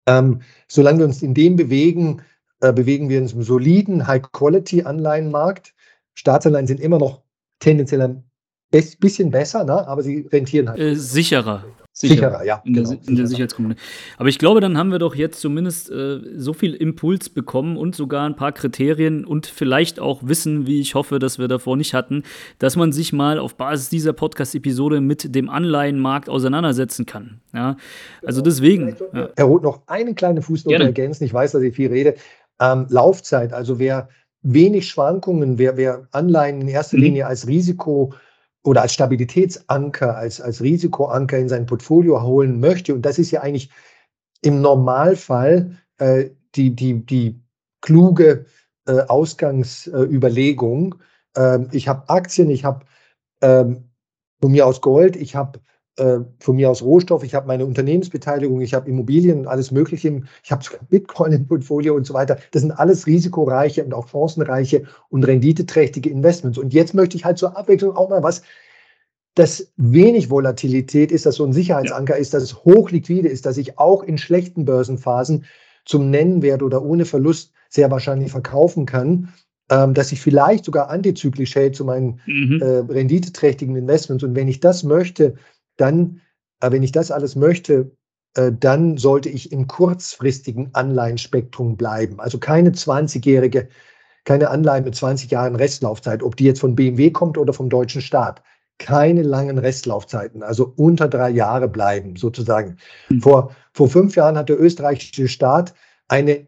ähm, 0.07 0.42
solange 0.68 1.00
wir 1.00 1.07
uns 1.07 1.22
in 1.22 1.35
dem 1.35 1.57
bewegen, 1.57 2.22
äh, 2.61 2.72
bewegen 2.72 3.09
wir 3.09 3.20
uns 3.20 3.33
im 3.33 3.42
soliden 3.42 4.07
High-Quality-Anleihenmarkt. 4.07 5.74
Staatsanleihen 6.14 6.66
sind 6.66 6.81
immer 6.81 6.98
noch 6.98 7.22
tendenziell 7.59 8.03
ein 8.03 8.24
bisschen 8.70 9.31
besser, 9.31 9.64
ne? 9.64 9.87
aber 9.88 10.03
sie 10.03 10.20
rentieren 10.33 10.68
halt. 10.68 10.79
Äh, 10.79 10.94
sicherer. 10.94 11.64
Sicher, 12.00 12.14
sicherer, 12.14 12.44
ja. 12.44 12.62
In, 12.64 12.72
genau, 12.72 12.90
der, 12.90 13.08
in 13.08 13.16
der 13.16 13.26
Sicherheitskomponente. 13.26 13.82
Aber 14.16 14.30
ich 14.30 14.38
glaube, 14.38 14.60
dann 14.60 14.78
haben 14.78 14.90
wir 14.90 14.98
doch 14.98 15.14
jetzt 15.14 15.38
zumindest 15.38 15.90
äh, 15.90 16.20
so 16.34 16.54
viel 16.54 16.72
Impuls 16.72 17.28
bekommen 17.28 17.76
und 17.76 17.94
sogar 17.94 18.24
ein 18.26 18.36
paar 18.36 18.52
Kriterien 18.52 19.26
und 19.26 19.44
vielleicht 19.46 20.00
auch 20.00 20.22
Wissen, 20.22 20.66
wie 20.66 20.80
ich 20.80 20.94
hoffe, 20.94 21.18
dass 21.18 21.38
wir 21.38 21.46
davor 21.46 21.76
nicht 21.76 21.92
hatten, 21.92 22.22
dass 22.58 22.74
man 22.74 22.92
sich 22.92 23.12
mal 23.12 23.38
auf 23.38 23.54
Basis 23.56 23.90
dieser 23.90 24.14
Podcast-Episode 24.14 25.02
mit 25.02 25.34
dem 25.34 25.50
Anleihenmarkt 25.50 26.30
auseinandersetzen 26.30 27.04
kann. 27.04 27.42
Ja? 27.52 27.76
Also 28.24 28.40
deswegen. 28.40 28.96
Ja. 29.12 29.28
Herr 29.36 29.44
Roth, 29.44 29.62
noch 29.62 29.82
eine 29.86 30.14
kleine 30.14 30.40
Fußnote 30.40 30.82
ergänzen. 30.82 31.24
Ich 31.24 31.34
weiß, 31.34 31.52
dass 31.52 31.62
ich 31.62 31.74
viel 31.74 31.88
rede. 31.88 32.14
Ähm, 32.58 32.86
Laufzeit, 32.88 33.52
also 33.52 33.78
wer 33.78 34.08
wenig 34.40 34.88
Schwankungen, 34.88 35.58
wer, 35.58 35.76
wer 35.76 36.08
Anleihen 36.12 36.62
in 36.62 36.68
erster 36.68 36.96
mhm. 36.96 37.02
Linie 37.02 37.26
als 37.26 37.46
Risiko 37.46 38.14
oder 38.62 38.83
als 38.83 38.92
Stabilitätsanker, 38.92 40.16
als, 40.16 40.40
als 40.40 40.62
Risikoanker 40.62 41.38
in 41.38 41.49
sein 41.49 41.66
Portfolio 41.66 42.23
holen 42.23 42.61
möchte. 42.61 42.94
Und 42.94 43.03
das 43.03 43.18
ist 43.18 43.31
ja 43.31 43.40
eigentlich 43.40 43.70
im 44.42 44.61
Normalfall 44.61 45.79
äh, 45.99 46.31
die, 46.55 46.75
die, 46.75 47.05
die 47.05 47.40
kluge 47.81 48.46
äh, 48.87 49.01
Ausgangsüberlegung. 49.03 50.96
Äh, 51.37 51.61
ich 51.73 51.88
habe 51.88 52.09
Aktien, 52.09 52.51
ich 52.51 52.64
habe 52.64 52.85
ähm, 53.40 53.90
von 54.40 54.53
mir 54.53 54.66
aus 54.66 54.81
Gold, 54.81 55.16
ich 55.16 55.37
habe 55.37 55.61
äh, 56.00 56.24
von 56.38 56.56
mir 56.56 56.70
aus 56.70 56.82
Rohstoff, 56.82 57.22
ich 57.22 57.34
habe 57.34 57.46
meine 57.46 57.66
Unternehmensbeteiligung, 57.66 58.60
ich 58.60 58.74
habe 58.74 58.88
Immobilien, 58.88 59.46
alles 59.46 59.70
Mögliche, 59.70 60.22
ich 60.42 60.50
habe 60.50 60.64
Bitcoin 60.88 61.32
im 61.32 61.46
Portfolio 61.46 61.94
und 61.94 62.06
so 62.06 62.14
weiter. 62.14 62.38
Das 62.52 62.62
sind 62.62 62.72
alles 62.72 63.06
risikoreiche 63.06 63.84
und 63.84 63.92
auch 63.92 64.08
chancenreiche 64.08 64.84
und 65.10 65.24
renditeträchtige 65.24 66.08
Investments. 66.08 66.58
Und 66.58 66.72
jetzt 66.72 66.94
möchte 66.94 67.16
ich 67.16 67.24
halt 67.24 67.38
zur 67.38 67.56
Abwechslung 67.56 67.96
auch 67.96 68.08
mal 68.08 68.22
was, 68.22 68.42
das 69.34 69.72
wenig 69.76 70.30
Volatilität 70.30 71.12
ist, 71.12 71.26
das 71.26 71.36
so 71.36 71.44
ein 71.44 71.52
Sicherheitsanker 71.52 72.14
ja. 72.14 72.20
ist, 72.20 72.34
dass 72.34 72.42
es 72.42 72.64
hochliquide 72.64 73.28
ist, 73.28 73.46
dass 73.46 73.58
ich 73.58 73.78
auch 73.78 74.02
in 74.02 74.18
schlechten 74.18 74.64
Börsenphasen 74.64 75.44
zum 75.84 76.10
Nennwert 76.10 76.62
oder 76.62 76.82
ohne 76.82 77.04
Verlust 77.04 77.52
sehr 77.68 77.90
wahrscheinlich 77.90 78.32
verkaufen 78.32 78.86
kann, 78.86 79.28
ähm, 79.70 79.94
dass 79.94 80.12
ich 80.12 80.20
vielleicht 80.20 80.64
sogar 80.64 80.90
antizyklisch 80.90 81.54
hält 81.54 81.76
zu 81.76 81.84
meinen 81.84 82.20
mhm. 82.26 82.60
äh, 82.60 82.92
renditeträchtigen 82.92 83.76
Investments. 83.76 84.24
Und 84.24 84.34
wenn 84.34 84.48
ich 84.48 84.60
das 84.60 84.82
möchte, 84.82 85.36
dann, 85.81 86.21
äh, 86.61 86.71
wenn 86.71 86.83
ich 86.83 86.93
das 86.93 87.11
alles 87.11 87.37
möchte, 87.37 87.90
äh, 88.35 88.53
dann 88.53 88.97
sollte 88.97 89.29
ich 89.29 89.53
im 89.53 89.66
kurzfristigen 89.66 90.71
Anleihenspektrum 90.73 91.77
bleiben. 91.77 92.21
Also 92.21 92.38
keine 92.38 92.71
20-jährige, 92.71 93.69
keine 94.25 94.51
Anleihe 94.51 94.83
mit 94.83 94.95
20 94.95 95.31
Jahren 95.31 95.57
Restlaufzeit, 95.57 96.23
ob 96.23 96.37
die 96.37 96.45
jetzt 96.45 96.61
von 96.61 96.77
BMW 96.77 97.11
kommt 97.11 97.38
oder 97.38 97.53
vom 97.53 97.69
deutschen 97.69 98.03
Staat. 98.03 98.43
Keine 98.79 99.23
langen 99.23 99.59
Restlaufzeiten, 99.59 100.43
also 100.43 100.73
unter 100.77 101.09
drei 101.09 101.31
Jahre 101.31 101.69
bleiben, 101.69 102.16
sozusagen. 102.16 102.79
Mhm. 103.09 103.21
Vor, 103.21 103.57
vor 103.73 103.88
fünf 103.88 104.16
Jahren 104.16 104.38
hat 104.38 104.49
der 104.49 104.61
österreichische 104.61 105.29
Staat 105.29 105.75
eine 106.09 106.47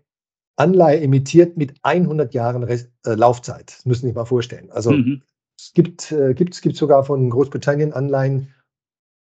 Anleihe 0.57 1.01
emittiert 1.01 1.57
mit 1.57 1.75
100 1.83 2.33
Jahren 2.33 2.63
Rest, 2.63 2.91
äh, 3.05 3.15
Laufzeit. 3.15 3.75
Das 3.77 3.87
müssen 3.87 4.03
Sie 4.03 4.07
sich 4.09 4.17
mal 4.17 4.25
vorstellen. 4.25 4.71
Also 4.71 4.93
mhm. 4.93 5.23
es 5.59 5.73
gibt, 5.75 6.13
äh, 6.13 6.35
gibt, 6.35 6.55
es 6.55 6.61
gibt 6.61 6.77
sogar 6.77 7.05
von 7.05 7.29
Großbritannien 7.29 7.93
Anleihen 7.93 8.55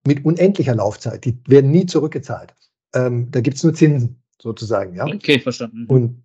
mit 0.07 0.25
unendlicher 0.25 0.75
Laufzeit. 0.75 1.25
Die 1.25 1.39
werden 1.47 1.71
nie 1.71 1.87
zurückgezahlt. 1.87 2.55
Ähm, 2.95 3.31
da 3.31 3.41
gibt 3.41 3.57
es 3.57 3.65
nur 3.65 3.75
Zinsen 3.75 4.23
sozusagen. 4.41 4.95
Ja? 4.95 5.07
Okay, 5.07 5.39
verstanden. 5.39 5.87
Und, 5.87 6.23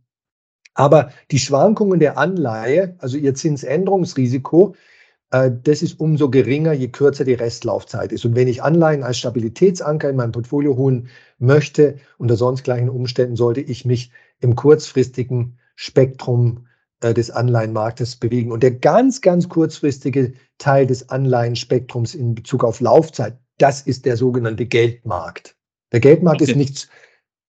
aber 0.74 1.12
die 1.32 1.40
Schwankungen 1.40 2.00
der 2.00 2.18
Anleihe, 2.18 2.96
also 3.00 3.18
ihr 3.18 3.36
Zinsänderungsrisiko, 3.36 4.76
äh, 5.32 5.52
das 5.64 5.82
ist 5.82 6.00
umso 6.00 6.30
geringer, 6.30 6.74
je 6.74 6.88
kürzer 6.88 7.26
die 7.26 7.34
Restlaufzeit 7.34 8.12
ist. 8.12 8.26
Und 8.26 8.36
wenn 8.36 8.48
ich 8.48 8.64
Anleihen 8.64 9.04
als 9.04 9.18
Stabilitätsanker 9.18 10.10
in 10.10 10.16
mein 10.16 10.32
Portfolio 10.32 10.76
holen 10.78 11.10
möchte, 11.38 11.98
unter 12.18 12.36
sonst 12.36 12.64
gleichen 12.64 12.90
Umständen 12.90 13.36
sollte 13.36 13.62
ich 13.62 13.86
mich 13.86 14.12
im 14.40 14.56
kurzfristigen 14.56 15.58
Spektrum 15.76 16.68
äh, 17.02 17.14
des 17.14 17.32
Anleihenmarktes 17.32 18.16
bewegen. 18.16 18.52
Und 18.52 18.64
der 18.64 18.72
ganz, 18.72 19.22
ganz 19.22 19.50
kurzfristige 19.50 20.34
Teil 20.58 20.88
des 20.88 21.10
Anleihenspektrums 21.10 22.16
in 22.16 22.36
Bezug 22.36 22.64
auf 22.64 22.80
Laufzeit, 22.80 23.38
das 23.58 23.82
ist 23.82 24.06
der 24.06 24.18
sogenannte 24.18 24.66
Geldmarkt. 24.66 25.56
Der 25.92 26.00
Geldmarkt 26.00 26.42
okay. 26.42 26.52
ist 26.52 26.58
nichts, 26.58 26.90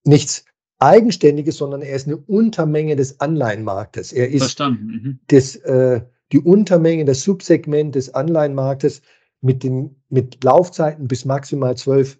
nichts 0.04 0.44
Eigenständiges, 0.78 1.56
sondern 1.56 1.82
er 1.82 1.96
ist 1.96 2.06
eine 2.06 2.18
Untermenge 2.18 2.96
des 2.96 3.20
Anleihenmarktes. 3.20 4.12
Er 4.12 4.28
ist 4.28 4.42
Verstanden. 4.42 4.86
Mhm. 4.86 5.18
Das, 5.28 5.56
äh, 5.56 6.02
die 6.32 6.40
Untermenge, 6.40 7.04
das 7.04 7.22
Subsegment 7.22 7.94
des 7.94 8.14
Anleihenmarktes 8.14 9.02
mit, 9.40 9.62
den, 9.62 9.96
mit 10.08 10.42
Laufzeiten 10.44 11.08
bis 11.08 11.24
maximal 11.24 11.76
zwölf 11.76 12.18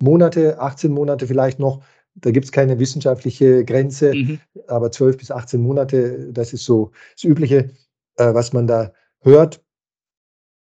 Monate, 0.00 0.60
18 0.60 0.92
Monate 0.92 1.26
vielleicht 1.26 1.58
noch. 1.58 1.82
Da 2.16 2.30
gibt 2.30 2.44
es 2.44 2.52
keine 2.52 2.78
wissenschaftliche 2.78 3.64
Grenze, 3.64 4.14
mhm. 4.14 4.40
aber 4.68 4.90
12 4.92 5.18
bis 5.18 5.30
18 5.30 5.60
Monate, 5.60 6.30
das 6.32 6.52
ist 6.52 6.64
so 6.64 6.92
das 7.14 7.24
Übliche, 7.24 7.70
äh, 8.16 8.34
was 8.34 8.52
man 8.52 8.66
da 8.66 8.92
hört. 9.20 9.63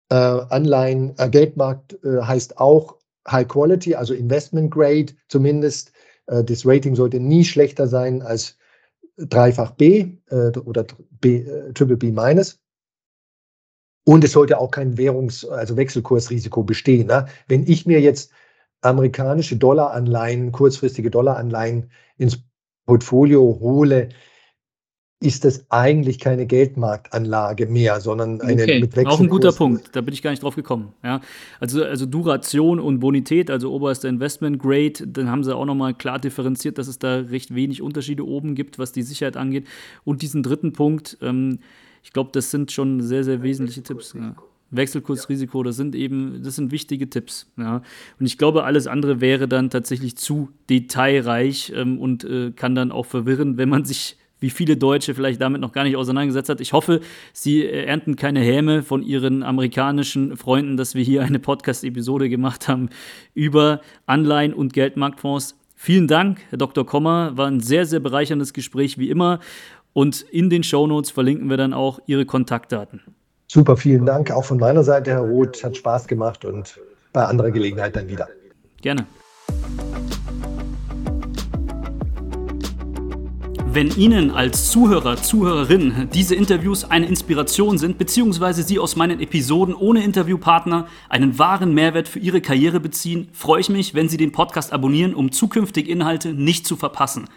Äh, 0.09 0.15
Anleihen, 0.15 1.13
äh, 1.17 1.29
Geldmarkt 1.29 1.97
äh, 2.03 2.21
heißt 2.21 2.57
auch 2.59 2.97
High 3.27 3.47
Quality, 3.47 3.95
also 3.95 4.13
Investment 4.13 4.71
Grade 4.71 5.07
zumindest. 5.27 5.91
Äh, 6.27 6.43
das 6.43 6.65
Rating 6.65 6.95
sollte 6.95 7.19
nie 7.19 7.43
schlechter 7.43 7.87
sein 7.87 8.21
als 8.21 8.57
dreifach 9.17 9.71
B 9.71 10.13
äh, 10.29 10.57
oder 10.59 10.85
B, 11.21 11.37
äh, 11.37 11.73
Triple 11.73 11.97
B 11.97 12.11
minus. 12.11 12.59
Und 14.07 14.23
es 14.23 14.33
sollte 14.33 14.59
auch 14.59 14.69
kein 14.69 14.97
Währungs-, 14.97 15.47
also 15.47 15.75
Wechselkursrisiko 15.75 16.63
bestehen. 16.63 17.07
Ne? 17.07 17.25
Wenn 17.47 17.67
ich 17.67 17.85
mir 17.85 17.99
jetzt 17.99 18.31
amerikanische 18.81 19.57
Dollaranleihen, 19.57 20.51
kurzfristige 20.51 21.09
Dollaranleihen 21.09 21.89
ins 22.17 22.37
Portfolio 22.85 23.57
hole, 23.59 24.09
ist 25.25 25.43
das 25.43 25.65
eigentlich 25.69 26.19
keine 26.19 26.45
Geldmarktanlage 26.45 27.65
mehr, 27.65 27.99
sondern 27.99 28.41
eine 28.41 28.63
okay. 28.63 28.79
mit 28.79 28.95
Wechselkurs. 28.95 29.15
Auch 29.15 29.19
ein 29.19 29.29
guter 29.29 29.51
Punkt, 29.51 29.95
da 29.95 30.01
bin 30.01 30.13
ich 30.13 30.21
gar 30.21 30.31
nicht 30.31 30.43
drauf 30.43 30.55
gekommen. 30.55 30.93
Ja, 31.03 31.21
also, 31.59 31.83
also 31.83 32.05
Duration 32.05 32.79
und 32.79 32.99
Bonität, 32.99 33.49
also 33.49 33.73
oberster 33.73 34.07
Investment 34.07 34.59
Grade, 34.59 35.07
dann 35.07 35.29
haben 35.29 35.43
sie 35.43 35.55
auch 35.55 35.65
nochmal 35.65 35.93
klar 35.93 36.19
differenziert, 36.19 36.77
dass 36.77 36.87
es 36.87 36.99
da 36.99 37.17
recht 37.17 37.53
wenig 37.55 37.81
Unterschiede 37.81 38.25
oben 38.25 38.55
gibt, 38.55 38.79
was 38.79 38.91
die 38.91 39.01
Sicherheit 39.01 39.37
angeht. 39.37 39.65
Und 40.03 40.21
diesen 40.21 40.43
dritten 40.43 40.73
Punkt, 40.73 41.17
ähm, 41.21 41.59
ich 42.03 42.13
glaube, 42.13 42.29
das 42.33 42.51
sind 42.51 42.71
schon 42.71 43.01
sehr, 43.01 43.23
sehr 43.23 43.41
wesentliche 43.41 43.81
Tipps. 43.81 44.13
Ja. 44.13 44.35
Wechselkursrisiko, 44.71 45.63
das 45.63 45.75
sind 45.75 45.95
eben, 45.95 46.41
das 46.43 46.55
sind 46.55 46.71
wichtige 46.71 47.09
Tipps. 47.09 47.47
Ja. 47.57 47.81
Und 48.19 48.25
ich 48.25 48.37
glaube, 48.37 48.63
alles 48.63 48.87
andere 48.87 49.21
wäre 49.21 49.47
dann 49.47 49.69
tatsächlich 49.69 50.17
zu 50.17 50.49
detailreich 50.69 51.71
ähm, 51.75 51.99
und 51.99 52.23
äh, 52.23 52.51
kann 52.51 52.75
dann 52.75 52.91
auch 52.91 53.05
verwirren, 53.05 53.57
wenn 53.57 53.69
man 53.69 53.85
sich 53.85 54.17
wie 54.39 54.49
viele 54.49 54.77
Deutsche 54.77 55.13
vielleicht 55.15 55.41
damit 55.41 55.61
noch 55.61 55.71
gar 55.71 55.83
nicht 55.83 55.95
auseinandergesetzt 55.95 56.49
hat. 56.49 56.61
Ich 56.61 56.73
hoffe, 56.73 57.01
Sie 57.33 57.63
äh, 57.63 57.85
ernten 57.85 58.15
keine 58.15 58.39
Häme 58.41 58.83
von 58.83 59.03
Ihren 59.03 59.43
amerikanischen 59.43 60.37
Freunden, 60.37 60.77
dass 60.77 60.95
wir 60.95 61.03
hier 61.03 61.23
eine 61.23 61.39
Podcast-Episode 61.39 62.29
gemacht 62.29 62.67
haben 62.67 62.89
über 63.33 63.81
Anleihen 64.05 64.53
und 64.53 64.73
Geldmarktfonds. 64.73 65.55
Vielen 65.75 66.07
Dank, 66.07 66.39
Herr 66.49 66.57
Dr. 66.57 66.85
Kommer. 66.85 67.37
War 67.37 67.47
ein 67.47 67.59
sehr, 67.59 67.85
sehr 67.85 67.99
bereicherndes 67.99 68.53
Gespräch 68.53 68.97
wie 68.97 69.09
immer. 69.09 69.39
Und 69.93 70.21
in 70.21 70.49
den 70.49 70.63
Shownotes 70.63 71.11
verlinken 71.11 71.49
wir 71.49 71.57
dann 71.57 71.73
auch 71.73 71.99
Ihre 72.05 72.25
Kontaktdaten. 72.25 73.01
Super, 73.47 73.77
vielen 73.77 74.05
Dank. 74.05 74.31
Auch 74.31 74.45
von 74.45 74.57
meiner 74.57 74.83
Seite, 74.83 75.11
Herr 75.11 75.21
Roth. 75.21 75.63
Hat 75.63 75.77
Spaß 75.77 76.07
gemacht 76.07 76.45
und 76.45 76.79
bei 77.13 77.23
anderer 77.25 77.51
Gelegenheit 77.51 77.95
dann 77.95 78.09
wieder. 78.09 78.27
Gerne. 78.81 79.05
Wenn 83.75 83.93
Ihnen 83.97 84.31
als 84.31 84.71
Zuhörer, 84.71 85.17
Zuhörerin 85.17 86.07
diese 86.13 86.33
Interviews 86.33 86.85
eine 86.85 87.07
Inspiration 87.07 87.77
sind, 87.77 87.97
beziehungsweise 87.97 88.63
Sie 88.63 88.79
aus 88.79 88.95
meinen 88.95 89.19
Episoden 89.19 89.75
ohne 89.75 90.01
Interviewpartner 90.01 90.87
einen 91.09 91.37
wahren 91.39 91.73
Mehrwert 91.73 92.07
für 92.07 92.19
Ihre 92.19 92.39
Karriere 92.39 92.79
beziehen, 92.79 93.27
freue 93.33 93.59
ich 93.59 93.67
mich, 93.67 93.93
wenn 93.93 94.07
Sie 94.07 94.15
den 94.15 94.31
Podcast 94.31 94.71
abonnieren, 94.71 95.13
um 95.13 95.33
zukünftige 95.33 95.91
Inhalte 95.91 96.33
nicht 96.33 96.65
zu 96.65 96.77
verpassen. 96.77 97.27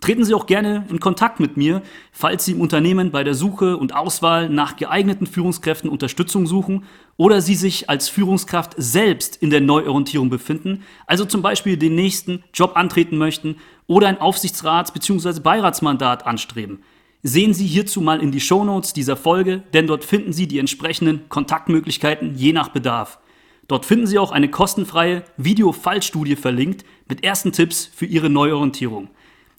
Treten 0.00 0.24
Sie 0.24 0.34
auch 0.34 0.46
gerne 0.46 0.84
in 0.90 1.00
Kontakt 1.00 1.40
mit 1.40 1.56
mir, 1.56 1.82
falls 2.12 2.44
Sie 2.44 2.52
im 2.52 2.60
Unternehmen 2.60 3.10
bei 3.10 3.24
der 3.24 3.34
Suche 3.34 3.76
und 3.76 3.94
Auswahl 3.94 4.48
nach 4.50 4.76
geeigneten 4.76 5.26
Führungskräften 5.26 5.88
Unterstützung 5.88 6.46
suchen 6.46 6.84
oder 7.16 7.40
Sie 7.40 7.54
sich 7.54 7.88
als 7.88 8.08
Führungskraft 8.08 8.74
selbst 8.76 9.36
in 9.36 9.50
der 9.50 9.62
Neuorientierung 9.62 10.28
befinden, 10.28 10.82
also 11.06 11.24
zum 11.24 11.40
Beispiel 11.40 11.78
den 11.78 11.94
nächsten 11.94 12.44
Job 12.52 12.76
antreten 12.76 13.16
möchten 13.16 13.56
oder 13.86 14.06
ein 14.08 14.20
Aufsichtsrats- 14.20 14.92
bzw. 14.92 15.40
Beiratsmandat 15.40 16.26
anstreben. 16.26 16.82
Sehen 17.22 17.54
Sie 17.54 17.66
hierzu 17.66 18.02
mal 18.02 18.22
in 18.22 18.30
die 18.30 18.40
Shownotes 18.40 18.92
dieser 18.92 19.16
Folge, 19.16 19.62
denn 19.72 19.86
dort 19.86 20.04
finden 20.04 20.32
Sie 20.32 20.46
die 20.46 20.58
entsprechenden 20.58 21.28
Kontaktmöglichkeiten 21.30 22.36
je 22.36 22.52
nach 22.52 22.68
Bedarf. 22.68 23.18
Dort 23.66 23.84
finden 23.86 24.06
Sie 24.06 24.18
auch 24.18 24.30
eine 24.30 24.48
kostenfreie 24.48 25.24
Video-Fallstudie 25.36 26.36
verlinkt 26.36 26.84
mit 27.08 27.24
ersten 27.24 27.50
Tipps 27.50 27.90
für 27.92 28.06
Ihre 28.06 28.30
Neuorientierung. 28.30 29.08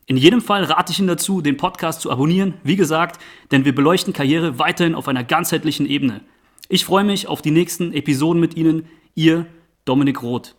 In 0.09 0.15
jedem 0.15 0.39
Fall 0.39 0.63
rate 0.63 0.93
ich 0.93 0.99
Ihnen 0.99 1.09
dazu, 1.09 1.41
den 1.41 1.57
Podcast 1.57 1.99
zu 1.99 2.09
abonnieren, 2.09 2.53
wie 2.63 2.77
gesagt, 2.77 3.21
denn 3.51 3.65
wir 3.65 3.75
beleuchten 3.75 4.13
Karriere 4.13 4.57
weiterhin 4.57 4.95
auf 4.95 5.09
einer 5.09 5.25
ganzheitlichen 5.25 5.85
Ebene. 5.85 6.21
Ich 6.69 6.85
freue 6.85 7.03
mich 7.03 7.27
auf 7.27 7.41
die 7.41 7.51
nächsten 7.51 7.91
Episoden 7.91 8.39
mit 8.39 8.55
Ihnen, 8.55 8.87
Ihr 9.15 9.47
Dominik 9.83 10.23
Roth. 10.23 10.55